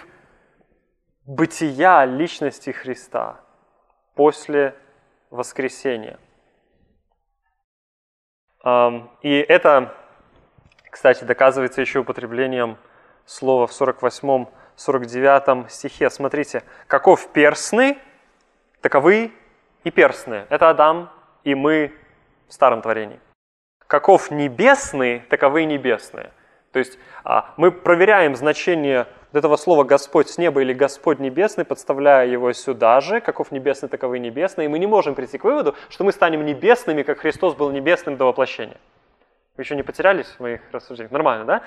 бытия 1.25 2.06
личности 2.06 2.71
Христа 2.71 3.39
после 4.15 4.75
воскресения. 5.30 6.19
И 9.21 9.45
это, 9.47 9.95
кстати, 10.95 11.25
доказывается 11.25 11.81
еще 11.81 11.99
употреблением 11.99 12.77
слова 13.25 13.67
в 13.67 13.71
48-49 13.71 15.69
стихе. 15.69 16.10
Смотрите, 16.10 16.63
каков 16.88 17.27
перстный, 17.34 17.97
таковы 18.79 19.34
и 19.84 19.91
перстные. 19.91 20.47
Это 20.49 20.69
Адам 20.69 21.12
и 21.43 21.53
мы 21.53 21.91
в 22.47 22.53
старом 22.53 22.81
творении 22.81 23.19
каков 23.88 24.31
небесный, 24.31 25.19
таковы 25.29 25.63
и 25.63 25.65
небесные. 25.65 26.31
То 26.71 26.79
есть 26.79 26.97
а, 27.23 27.53
мы 27.58 27.71
проверяем 27.71 28.36
значение 28.36 29.08
этого 29.31 29.58
слова 29.58 29.84
«Господь 29.84 30.29
с 30.29 30.38
неба» 30.38 30.62
или 30.62 30.73
«Господь 30.73 31.19
небесный», 31.19 31.65
подставляя 31.65 32.25
его 32.25 32.51
сюда 32.53 33.01
же, 33.01 33.21
каков 33.21 33.51
небесный, 33.51 33.89
таковы 33.89 34.19
небесные, 34.19 34.65
и 34.65 34.67
мы 34.67 34.79
не 34.79 34.88
можем 34.88 35.13
прийти 35.13 35.38
к 35.38 35.43
выводу, 35.43 35.75
что 35.89 36.03
мы 36.03 36.12
станем 36.12 36.45
небесными, 36.45 37.03
как 37.03 37.19
Христос 37.19 37.53
был 37.53 37.71
небесным 37.71 38.17
до 38.17 38.25
воплощения. 38.25 38.77
Вы 39.57 39.63
еще 39.63 39.75
не 39.75 39.83
потерялись 39.83 40.27
в 40.27 40.39
моих 40.39 40.61
рассуждениях? 40.71 41.11
Нормально, 41.11 41.45
да? 41.45 41.63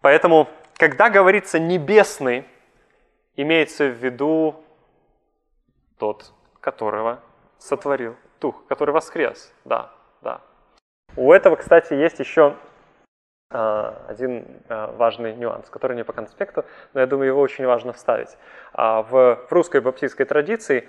Поэтому, 0.00 0.48
когда 0.74 1.10
говорится 1.10 1.58
«небесный», 1.58 2.46
имеется 3.36 3.86
в 3.86 3.96
виду 3.96 4.62
тот, 5.98 6.32
которого 6.60 7.20
сотворил 7.58 8.16
Дух, 8.40 8.66
который 8.66 8.90
воскрес. 8.90 9.54
Да, 9.64 9.92
да, 10.20 10.40
у 11.16 11.32
этого, 11.32 11.56
кстати, 11.56 11.92
есть 11.92 12.18
еще 12.18 12.56
а, 13.50 14.02
один 14.08 14.46
а, 14.68 14.92
важный 14.92 15.34
нюанс, 15.34 15.68
который 15.68 15.94
не 15.94 16.04
по 16.04 16.12
конспекту, 16.12 16.64
но 16.94 17.00
я 17.00 17.06
думаю, 17.06 17.28
его 17.28 17.40
очень 17.40 17.66
важно 17.66 17.92
вставить. 17.92 18.36
А, 18.72 19.02
в 19.02 19.46
русской 19.50 19.80
баптистской 19.80 20.24
традиции 20.24 20.88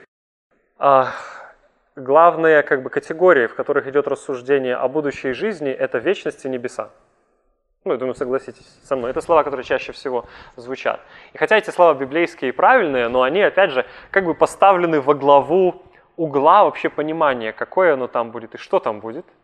главные 1.96 2.64
как 2.64 2.84
бы, 2.84 2.90
категории, 2.90 3.48
в 3.48 3.56
которых 3.56 3.88
идет 3.88 4.08
рассуждение 4.08 4.76
о 4.76 4.88
будущей 4.88 5.34
жизни, 5.34 5.70
это 5.70 5.98
вечность 5.98 6.46
и 6.46 6.50
небеса. 6.50 6.90
Ну, 7.86 7.92
я 7.92 7.98
думаю, 7.98 8.16
согласитесь 8.16 8.66
со 8.84 8.96
мной. 8.96 9.12
Это 9.12 9.22
слова, 9.22 9.44
которые 9.44 9.66
чаще 9.66 9.92
всего 9.92 10.26
звучат. 10.56 11.02
И 11.34 11.38
хотя 11.38 11.58
эти 11.58 11.70
слова 11.70 11.94
библейские 11.94 12.50
и 12.50 12.52
правильные, 12.52 13.10
но 13.10 13.24
они, 13.24 13.42
опять 13.42 13.72
же, 13.72 13.86
как 14.10 14.26
бы 14.26 14.34
поставлены 14.34 15.02
во 15.02 15.14
главу 15.14 15.84
угла 16.16 16.64
вообще 16.64 16.90
понимания, 16.90 17.52
какое 17.52 17.94
оно 17.94 18.08
там 18.08 18.32
будет 18.32 18.56
и 18.56 18.58
что 18.58 18.80
там 18.80 19.00
будет– 19.00 19.26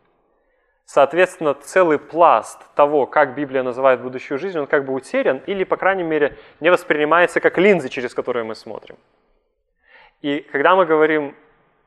Соответственно, 0.92 1.54
целый 1.54 2.00
пласт 2.00 2.58
того, 2.74 3.06
как 3.06 3.36
Библия 3.36 3.62
называет 3.62 4.00
будущую 4.00 4.38
жизнь, 4.40 4.58
он 4.58 4.66
как 4.66 4.84
бы 4.84 4.92
утерян 4.92 5.40
или, 5.46 5.62
по 5.62 5.76
крайней 5.76 6.02
мере, 6.02 6.36
не 6.58 6.68
воспринимается 6.68 7.38
как 7.38 7.58
линзы, 7.58 7.88
через 7.88 8.12
которые 8.12 8.42
мы 8.42 8.56
смотрим. 8.56 8.96
И 10.20 10.40
когда 10.40 10.74
мы 10.74 10.86
говорим 10.86 11.36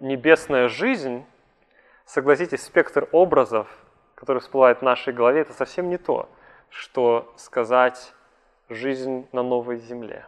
«небесная 0.04 0.68
жизнь», 0.68 1.26
согласитесь, 2.06 2.64
спектр 2.64 3.08
образов, 3.12 3.68
который 4.16 4.40
всплывает 4.40 4.80
в 4.80 4.82
нашей 4.82 5.14
голове, 5.14 5.42
это 5.42 5.54
совсем 5.54 5.90
не 5.90 5.98
то, 5.98 6.30
что 6.70 7.34
сказать 7.38 8.14
«жизнь 8.70 9.28
на 9.32 9.44
новой 9.44 9.78
земле». 9.78 10.26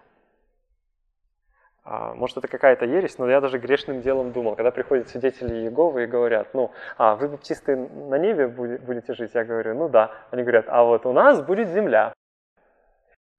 А, 1.84 2.16
может, 2.16 2.38
это 2.38 2.48
какая-то 2.48 2.86
ересь, 2.86 3.20
но 3.20 3.30
я 3.30 3.42
даже 3.42 3.60
грешным 3.60 4.02
делом 4.02 4.32
думал, 4.32 4.56
когда 4.56 4.72
приходят 4.72 5.08
свидетели 5.10 5.54
Иеговы 5.54 6.04
и 6.04 6.08
говорят, 6.08 6.54
ну, 6.54 6.72
а 6.98 7.16
вы 7.16 7.28
баптисты 7.28 7.76
на 7.76 8.18
небе 8.18 8.48
будете 8.48 9.14
жить? 9.14 9.32
Я 9.36 9.44
говорю, 9.44 9.76
ну 9.76 9.88
да. 9.88 10.12
Они 10.32 10.42
говорят, 10.42 10.66
а 10.68 10.84
вот 10.84 11.06
у 11.06 11.14
нас 11.14 11.42
будет 11.42 11.68
земля. 11.68 12.12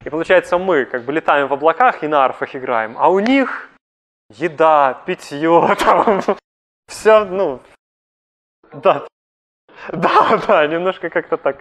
И 0.05 0.11
получается, 0.11 0.59
мы 0.59 0.85
как 0.85 1.03
бы 1.03 1.12
летаем 1.12 1.49
в 1.49 1.53
облаках 1.53 2.05
и 2.05 2.09
на 2.09 2.25
арфах 2.25 2.55
играем, 2.55 2.94
а 2.96 3.11
у 3.11 3.18
них 3.18 3.68
еда, 4.31 5.03
питье, 5.07 5.77
там, 5.79 6.21
все, 6.89 7.25
ну, 7.25 7.61
да, 8.73 9.07
да, 9.93 10.37
да, 10.47 10.67
немножко 10.67 11.11
как-то 11.11 11.37
так. 11.37 11.61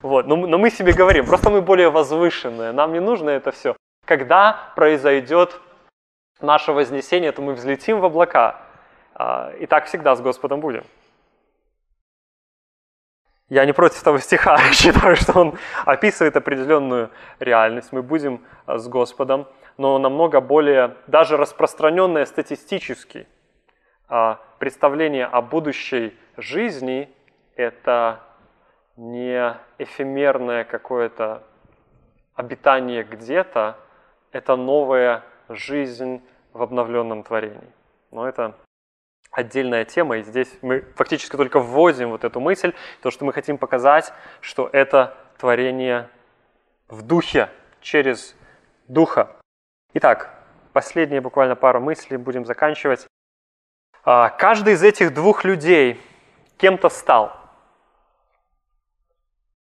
Вот, 0.00 0.26
но, 0.26 0.36
но 0.36 0.58
мы 0.58 0.70
себе 0.70 0.92
говорим, 0.92 1.26
просто 1.26 1.50
мы 1.50 1.62
более 1.62 1.90
возвышенные, 1.90 2.72
нам 2.72 2.92
не 2.92 3.00
нужно 3.00 3.30
это 3.30 3.52
все. 3.52 3.76
Когда 4.06 4.72
произойдет 4.76 5.60
наше 6.40 6.72
вознесение, 6.72 7.32
то 7.32 7.42
мы 7.42 7.54
взлетим 7.54 8.00
в 8.00 8.04
облака. 8.04 8.60
А, 9.14 9.52
и 9.58 9.66
так 9.66 9.86
всегда 9.86 10.14
с 10.14 10.20
Господом 10.20 10.60
будем. 10.60 10.84
Я 13.48 13.64
не 13.66 13.72
против 13.72 14.02
того 14.02 14.18
стиха, 14.18 14.58
считаю, 14.72 15.16
что 15.16 15.38
он 15.38 15.58
описывает 15.84 16.36
определенную 16.36 17.10
реальность. 17.38 17.92
Мы 17.92 18.02
будем 18.02 18.42
а, 18.66 18.78
с 18.78 18.88
Господом, 18.88 19.46
но 19.76 19.98
намного 19.98 20.40
более, 20.40 20.96
даже 21.06 21.36
распространенное 21.36 22.26
статистически, 22.26 23.26
а, 24.08 24.40
представление 24.58 25.26
о 25.26 25.42
будущей 25.42 26.16
жизни– 26.36 27.08
это 27.56 28.20
не 28.96 29.56
эфемерное 29.78 30.64
какое-то 30.64 31.42
обитание 32.34 33.02
где-то, 33.04 33.76
это 34.32 34.56
новая 34.56 35.22
жизнь 35.48 36.22
в 36.52 36.62
обновленном 36.62 37.22
творении. 37.22 37.72
Но 38.10 38.28
это 38.28 38.56
отдельная 39.30 39.84
тема, 39.84 40.18
и 40.18 40.22
здесь 40.22 40.56
мы 40.62 40.82
фактически 40.96 41.36
только 41.36 41.58
вводим 41.58 42.10
вот 42.10 42.24
эту 42.24 42.40
мысль, 42.40 42.72
то, 43.02 43.10
что 43.10 43.24
мы 43.24 43.32
хотим 43.32 43.58
показать, 43.58 44.12
что 44.40 44.68
это 44.72 45.16
творение 45.38 46.08
в 46.88 47.02
духе, 47.02 47.50
через 47.80 48.36
духа. 48.88 49.36
Итак, 49.96 50.34
последние 50.72 51.20
буквально 51.20 51.54
пару 51.54 51.80
мыслей, 51.80 52.16
будем 52.16 52.44
заканчивать. 52.44 53.06
А, 54.02 54.28
каждый 54.28 54.74
из 54.74 54.82
этих 54.82 55.14
двух 55.14 55.44
людей 55.44 56.00
кем-то 56.56 56.88
стал. 56.88 57.32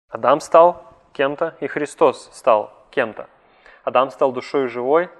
Адам 0.09 0.39
стал 0.39 0.85
кем-то, 1.15 1.57
и 1.59 1.67
Христос 1.67 2.31
стал 2.33 2.73
кем-то. 2.91 3.29
Адам 3.83 4.13
стал 4.13 4.31
душой 4.31 4.69
живой, 4.69 5.11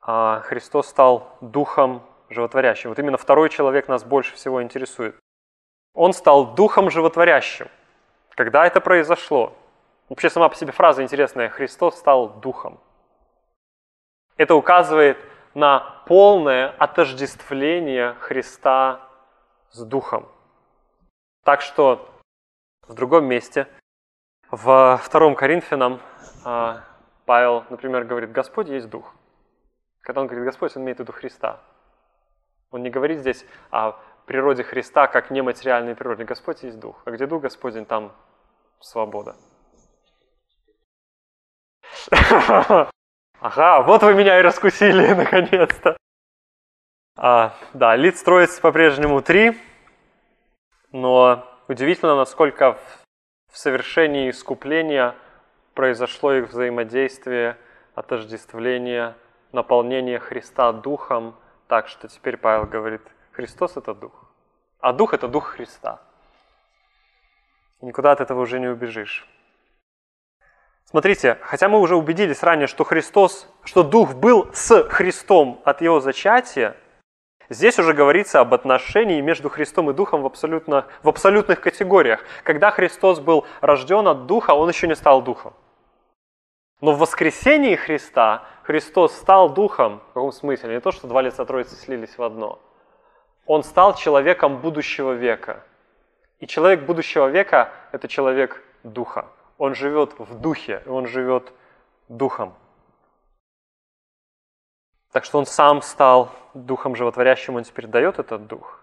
а 0.00 0.42
Христос 0.42 0.86
стал 0.86 1.36
духом 1.40 2.06
животворящим. 2.28 2.90
Вот 2.90 3.00
именно 3.00 3.16
второй 3.16 3.48
человек 3.50 3.88
нас 3.88 4.04
больше 4.04 4.36
всего 4.36 4.62
интересует. 4.62 5.16
Он 5.92 6.12
стал 6.12 6.54
духом 6.54 6.88
животворящим. 6.88 7.66
Когда 8.30 8.64
это 8.64 8.80
произошло? 8.80 9.56
Вообще 10.08 10.30
сама 10.30 10.48
по 10.48 10.54
себе 10.54 10.70
фраза 10.70 11.02
интересная. 11.02 11.48
Христос 11.48 11.98
стал 11.98 12.28
духом. 12.28 12.78
Это 14.36 14.54
указывает 14.54 15.18
на 15.54 15.80
полное 16.06 16.70
отождествление 16.78 18.14
Христа 18.14 19.00
с 19.70 19.82
духом. 19.82 20.28
Так 21.44 21.60
что 21.62 22.08
в 22.86 22.94
другом 22.94 23.24
месте, 23.24 23.66
в 24.50 25.00
2 25.10 25.34
Коринфянам, 25.34 26.00
а, 26.44 26.84
Павел, 27.24 27.64
например, 27.70 28.04
говорит, 28.04 28.32
Господь 28.32 28.68
есть 28.68 28.88
дух. 28.88 29.14
Когда 30.00 30.20
он 30.20 30.26
говорит 30.26 30.44
Господь, 30.44 30.76
он 30.76 30.82
имеет 30.82 30.98
в 30.98 31.00
виду 31.00 31.12
Христа. 31.12 31.60
Он 32.70 32.82
не 32.82 32.90
говорит 32.90 33.20
здесь 33.20 33.44
о 33.70 33.98
природе 34.26 34.62
Христа 34.62 35.06
как 35.06 35.30
нематериальной 35.30 35.94
природе. 35.94 36.24
Господь 36.24 36.62
есть 36.62 36.78
Дух. 36.78 37.00
А 37.04 37.10
где 37.10 37.26
Дух 37.26 37.42
Господень, 37.42 37.86
там 37.86 38.12
свобода. 38.80 39.36
Ага, 43.46 43.82
вот 43.82 44.02
вы 44.02 44.14
меня 44.14 44.40
и 44.40 44.42
раскусили, 44.42 45.06
наконец-то. 45.14 45.96
А, 47.16 47.54
да, 47.74 47.94
лиц 47.94 48.18
строится 48.18 48.60
по-прежнему 48.60 49.22
три, 49.22 49.56
но 50.90 51.46
удивительно, 51.68 52.16
насколько 52.16 52.72
в, 52.72 52.80
в 53.52 53.56
совершении 53.56 54.30
искупления 54.30 55.14
произошло 55.74 56.32
их 56.32 56.48
взаимодействие, 56.48 57.56
отождествление– 57.94 59.14
наполнение 59.52 60.18
Христа 60.18 60.72
Духом, 60.72 61.36
так 61.68 61.86
что 61.86 62.08
теперь 62.08 62.38
Павел 62.38 62.66
говорит, 62.66 63.02
Христос– 63.30 63.76
это 63.76 63.94
Дух, 63.94 64.24
а 64.80 64.92
Дух– 64.92 65.14
это 65.14 65.28
Дух 65.28 65.44
Христа. 65.50 66.00
никуда 67.80 68.10
от 68.10 68.20
этого 68.20 68.40
уже 68.40 68.58
не 68.58 68.66
убежишь. 68.66 69.24
Смотрите, 70.88 71.38
хотя 71.42 71.68
мы 71.68 71.80
уже 71.80 71.96
убедились 71.96 72.44
ранее, 72.44 72.68
что 72.68 72.84
Христос, 72.84 73.48
что 73.64 73.82
Дух 73.82 74.14
был 74.14 74.48
с 74.54 74.84
Христом 74.84 75.60
от 75.64 75.82
Его 75.82 75.98
зачатия, 75.98 76.76
здесь 77.48 77.78
уже 77.80 77.92
говорится 77.92 78.38
об 78.38 78.54
отношении 78.54 79.20
между 79.20 79.50
Христом 79.50 79.90
и 79.90 79.94
Духом 79.94 80.22
в, 80.22 80.26
абсолютно, 80.26 80.86
в 81.02 81.08
абсолютных 81.08 81.60
категориях. 81.60 82.24
Когда 82.44 82.70
Христос 82.70 83.18
был 83.18 83.46
рожден 83.60 84.06
от 84.06 84.26
Духа, 84.26 84.52
Он 84.52 84.68
еще 84.68 84.86
не 84.86 84.94
стал 84.94 85.22
Духом. 85.22 85.54
Но 86.80 86.92
в 86.92 86.98
воскресении 86.98 87.74
Христа 87.74 88.44
Христос 88.62 89.12
стал 89.16 89.48
Духом, 89.48 90.02
в 90.10 90.14
каком 90.14 90.30
смысле? 90.30 90.74
Не 90.74 90.80
то, 90.80 90.92
что 90.92 91.08
два 91.08 91.20
лица 91.20 91.44
Троицы 91.44 91.74
слились 91.74 92.16
в 92.16 92.22
одно. 92.22 92.60
Он 93.44 93.64
стал 93.64 93.94
человеком 93.94 94.58
будущего 94.58 95.12
века. 95.12 95.64
И 96.38 96.46
человек 96.46 96.82
будущего 96.82 97.26
века– 97.26 97.72
это 97.92 98.06
человек 98.06 98.62
Духа. 98.84 99.26
Он 99.58 99.74
живет 99.74 100.18
в 100.18 100.40
Духе, 100.40 100.82
он 100.86 101.06
живет 101.06 101.52
Духом. 102.08 102.54
Так 105.12 105.24
что 105.24 105.38
он 105.38 105.46
сам 105.46 105.82
стал 105.82 106.30
Духом 106.54 106.94
животворящим, 106.94 107.56
он 107.56 107.64
теперь 107.64 107.86
дает 107.86 108.18
этот 108.18 108.46
Дух. 108.46 108.82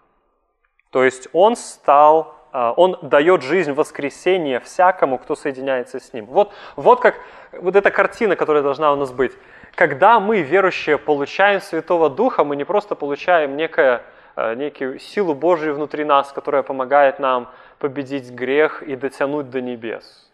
То 0.90 1.04
есть 1.04 1.28
он 1.32 1.56
стал 1.56 2.34
а, 2.54 2.70
он 2.70 2.96
дает 3.02 3.42
жизнь 3.42 3.72
воскресения 3.72 4.60
всякому, 4.60 5.18
кто 5.18 5.34
соединяется 5.34 5.98
с 5.98 6.12
ним. 6.12 6.26
Вот, 6.26 6.52
вот 6.76 7.00
как 7.00 7.16
вот 7.50 7.74
эта 7.74 7.90
картина, 7.90 8.36
которая 8.36 8.62
должна 8.62 8.92
у 8.92 8.96
нас 8.96 9.10
быть. 9.10 9.32
Когда 9.74 10.20
мы, 10.20 10.40
верующие, 10.40 10.96
получаем 10.96 11.60
Святого 11.60 12.08
Духа, 12.08 12.44
мы 12.44 12.54
не 12.54 12.62
просто 12.62 12.94
получаем 12.94 13.56
некое, 13.56 14.02
а, 14.36 14.54
некую 14.54 15.00
силу 15.00 15.34
Божию 15.34 15.74
внутри 15.74 16.04
нас, 16.04 16.32
которая 16.32 16.62
помогает 16.62 17.18
нам 17.18 17.48
победить 17.80 18.30
грех 18.30 18.84
и 18.84 18.94
дотянуть 18.94 19.50
до 19.50 19.60
небес. 19.60 20.30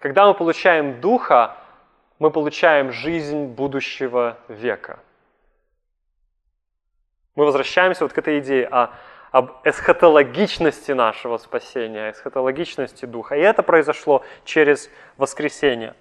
Когда 0.00 0.26
мы 0.26 0.34
получаем 0.34 1.00
Духа, 1.00 1.56
мы 2.18 2.30
получаем 2.30 2.90
жизнь 2.90 3.44
будущего 3.44 4.38
века. 4.48 4.98
Мы 7.36 7.44
возвращаемся 7.44 8.04
вот 8.04 8.12
к 8.12 8.18
этой 8.18 8.40
идее 8.40 8.66
о 8.66 8.90
об 9.30 9.60
эсхатологичности 9.62 10.90
нашего 10.90 11.36
спасения, 11.36 12.10
эсхатологичности 12.10 13.04
Духа. 13.04 13.36
И 13.36 13.40
это 13.40 13.62
произошло 13.62 14.24
через 14.44 14.90
воскресение. 15.18 15.94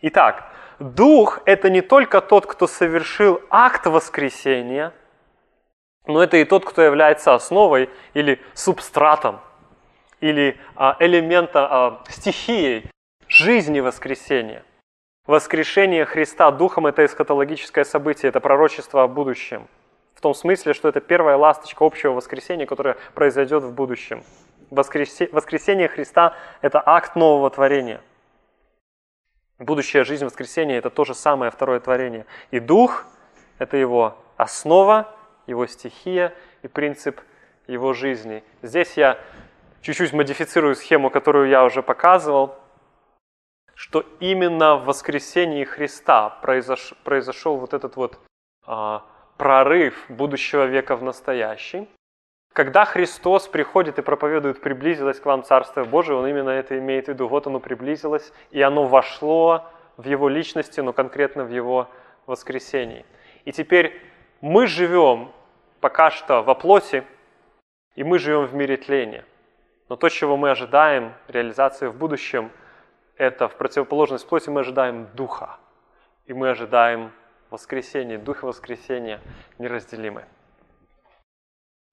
Итак, 0.00 0.50
Дух– 0.78 1.40
это 1.44 1.68
не 1.68 1.82
только 1.82 2.22
тот, 2.22 2.46
кто 2.46 2.66
совершил 2.66 3.42
акт 3.50 3.84
воскресения, 3.84 4.94
но 6.06 6.22
это 6.22 6.38
и 6.38 6.44
тот, 6.44 6.64
кто 6.64 6.80
является 6.80 7.34
основой 7.34 7.90
или 8.14 8.40
субстратом, 8.54 9.40
или 10.20 10.58
а, 10.74 10.96
элементом, 11.00 11.66
а, 11.68 12.04
стихией 12.08 12.90
жизни 13.40 13.80
воскресения. 13.80 14.62
Воскрешение 15.26 16.04
Христа 16.04 16.50
Духом– 16.50 16.86
это 16.88 17.04
эсхатологическое 17.04 17.84
событие, 17.84 18.28
это 18.28 18.40
пророчество 18.40 19.02
о 19.02 19.08
будущем– 19.08 19.66
в 20.20 20.22
том 20.22 20.34
смысле, 20.34 20.74
что 20.74 20.86
это 20.86 21.00
первая 21.00 21.38
ласточка 21.38 21.82
общего 21.82 22.12
воскресения, 22.12 22.66
которое 22.66 22.98
произойдет 23.14 23.62
в 23.62 23.72
будущем. 23.72 24.22
Воскресение 24.70 25.88
Христа– 25.88 26.36
это 26.60 26.82
акт 26.84 27.16
нового 27.16 27.48
творения. 27.48 28.02
Будущая 29.58 30.04
жизнь 30.04 30.26
воскресения– 30.26 30.76
это 30.78 30.90
то 30.90 31.06
же 31.06 31.14
самое 31.14 31.50
второе 31.50 31.80
творение. 31.80 32.26
И 32.50 32.60
Дух– 32.60 33.06
это 33.58 33.78
его 33.78 34.18
основа, 34.36 35.08
его 35.46 35.66
стихия 35.66 36.34
и 36.60 36.68
принцип 36.68 37.18
его 37.66 37.94
жизни. 37.94 38.44
Здесь 38.60 38.98
я 38.98 39.16
чуть-чуть 39.80 40.12
модифицирую 40.12 40.74
схему, 40.74 41.08
которую 41.08 41.48
я 41.48 41.64
уже 41.64 41.82
показывал, 41.82 42.58
что 43.80 44.04
именно 44.20 44.76
в 44.76 44.84
воскресении 44.84 45.64
Христа 45.64 46.28
произош, 46.42 46.92
произошел 47.02 47.56
вот 47.56 47.72
этот 47.72 47.96
вот 47.96 48.20
а, 48.66 49.06
прорыв 49.38 50.04
будущего 50.10 50.66
века 50.66 50.96
в 50.96 51.02
настоящий. 51.02 51.88
Когда 52.52 52.84
Христос 52.84 53.48
приходит 53.48 53.98
и 53.98 54.02
проповедует 54.02 54.60
«приблизилось 54.60 55.18
к 55.18 55.24
вам 55.24 55.42
Царство 55.44 55.84
Божие», 55.84 56.18
Он 56.18 56.26
именно 56.26 56.50
это 56.50 56.78
имеет 56.78 57.06
в 57.06 57.08
виду. 57.08 57.26
Вот 57.26 57.46
оно 57.46 57.58
приблизилось, 57.58 58.34
и 58.50 58.60
оно 58.60 58.84
вошло 58.84 59.64
в 59.96 60.04
Его 60.04 60.28
личности, 60.28 60.80
но 60.80 60.92
конкретно 60.92 61.44
в 61.44 61.50
Его 61.50 61.88
воскресении. 62.26 63.06
И 63.46 63.52
теперь 63.52 63.98
мы 64.42 64.66
живем 64.66 65.32
пока 65.80 66.10
что 66.10 66.42
во 66.42 66.54
плоти, 66.54 67.02
и 67.94 68.04
мы 68.04 68.18
живем 68.18 68.44
в 68.44 68.52
мире 68.52 68.76
тления. 68.76 69.24
Но 69.88 69.96
то, 69.96 70.10
чего 70.10 70.36
мы 70.36 70.50
ожидаем 70.50 71.14
реализации 71.28 71.86
в 71.86 71.94
будущем, 71.94 72.50
это 73.20 73.48
в 73.48 73.56
противоположность 73.56 74.26
плоти 74.26 74.48
мы 74.48 74.60
ожидаем 74.60 75.06
Духа. 75.14 75.58
И 76.24 76.32
мы 76.32 76.48
ожидаем 76.48 77.12
воскресения, 77.50 78.18
Дух 78.18 78.42
воскресения 78.42 79.20
неразделимый. 79.58 80.24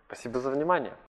Спасибо 0.06 0.40
за 0.40 0.52
внимание. 0.52 0.94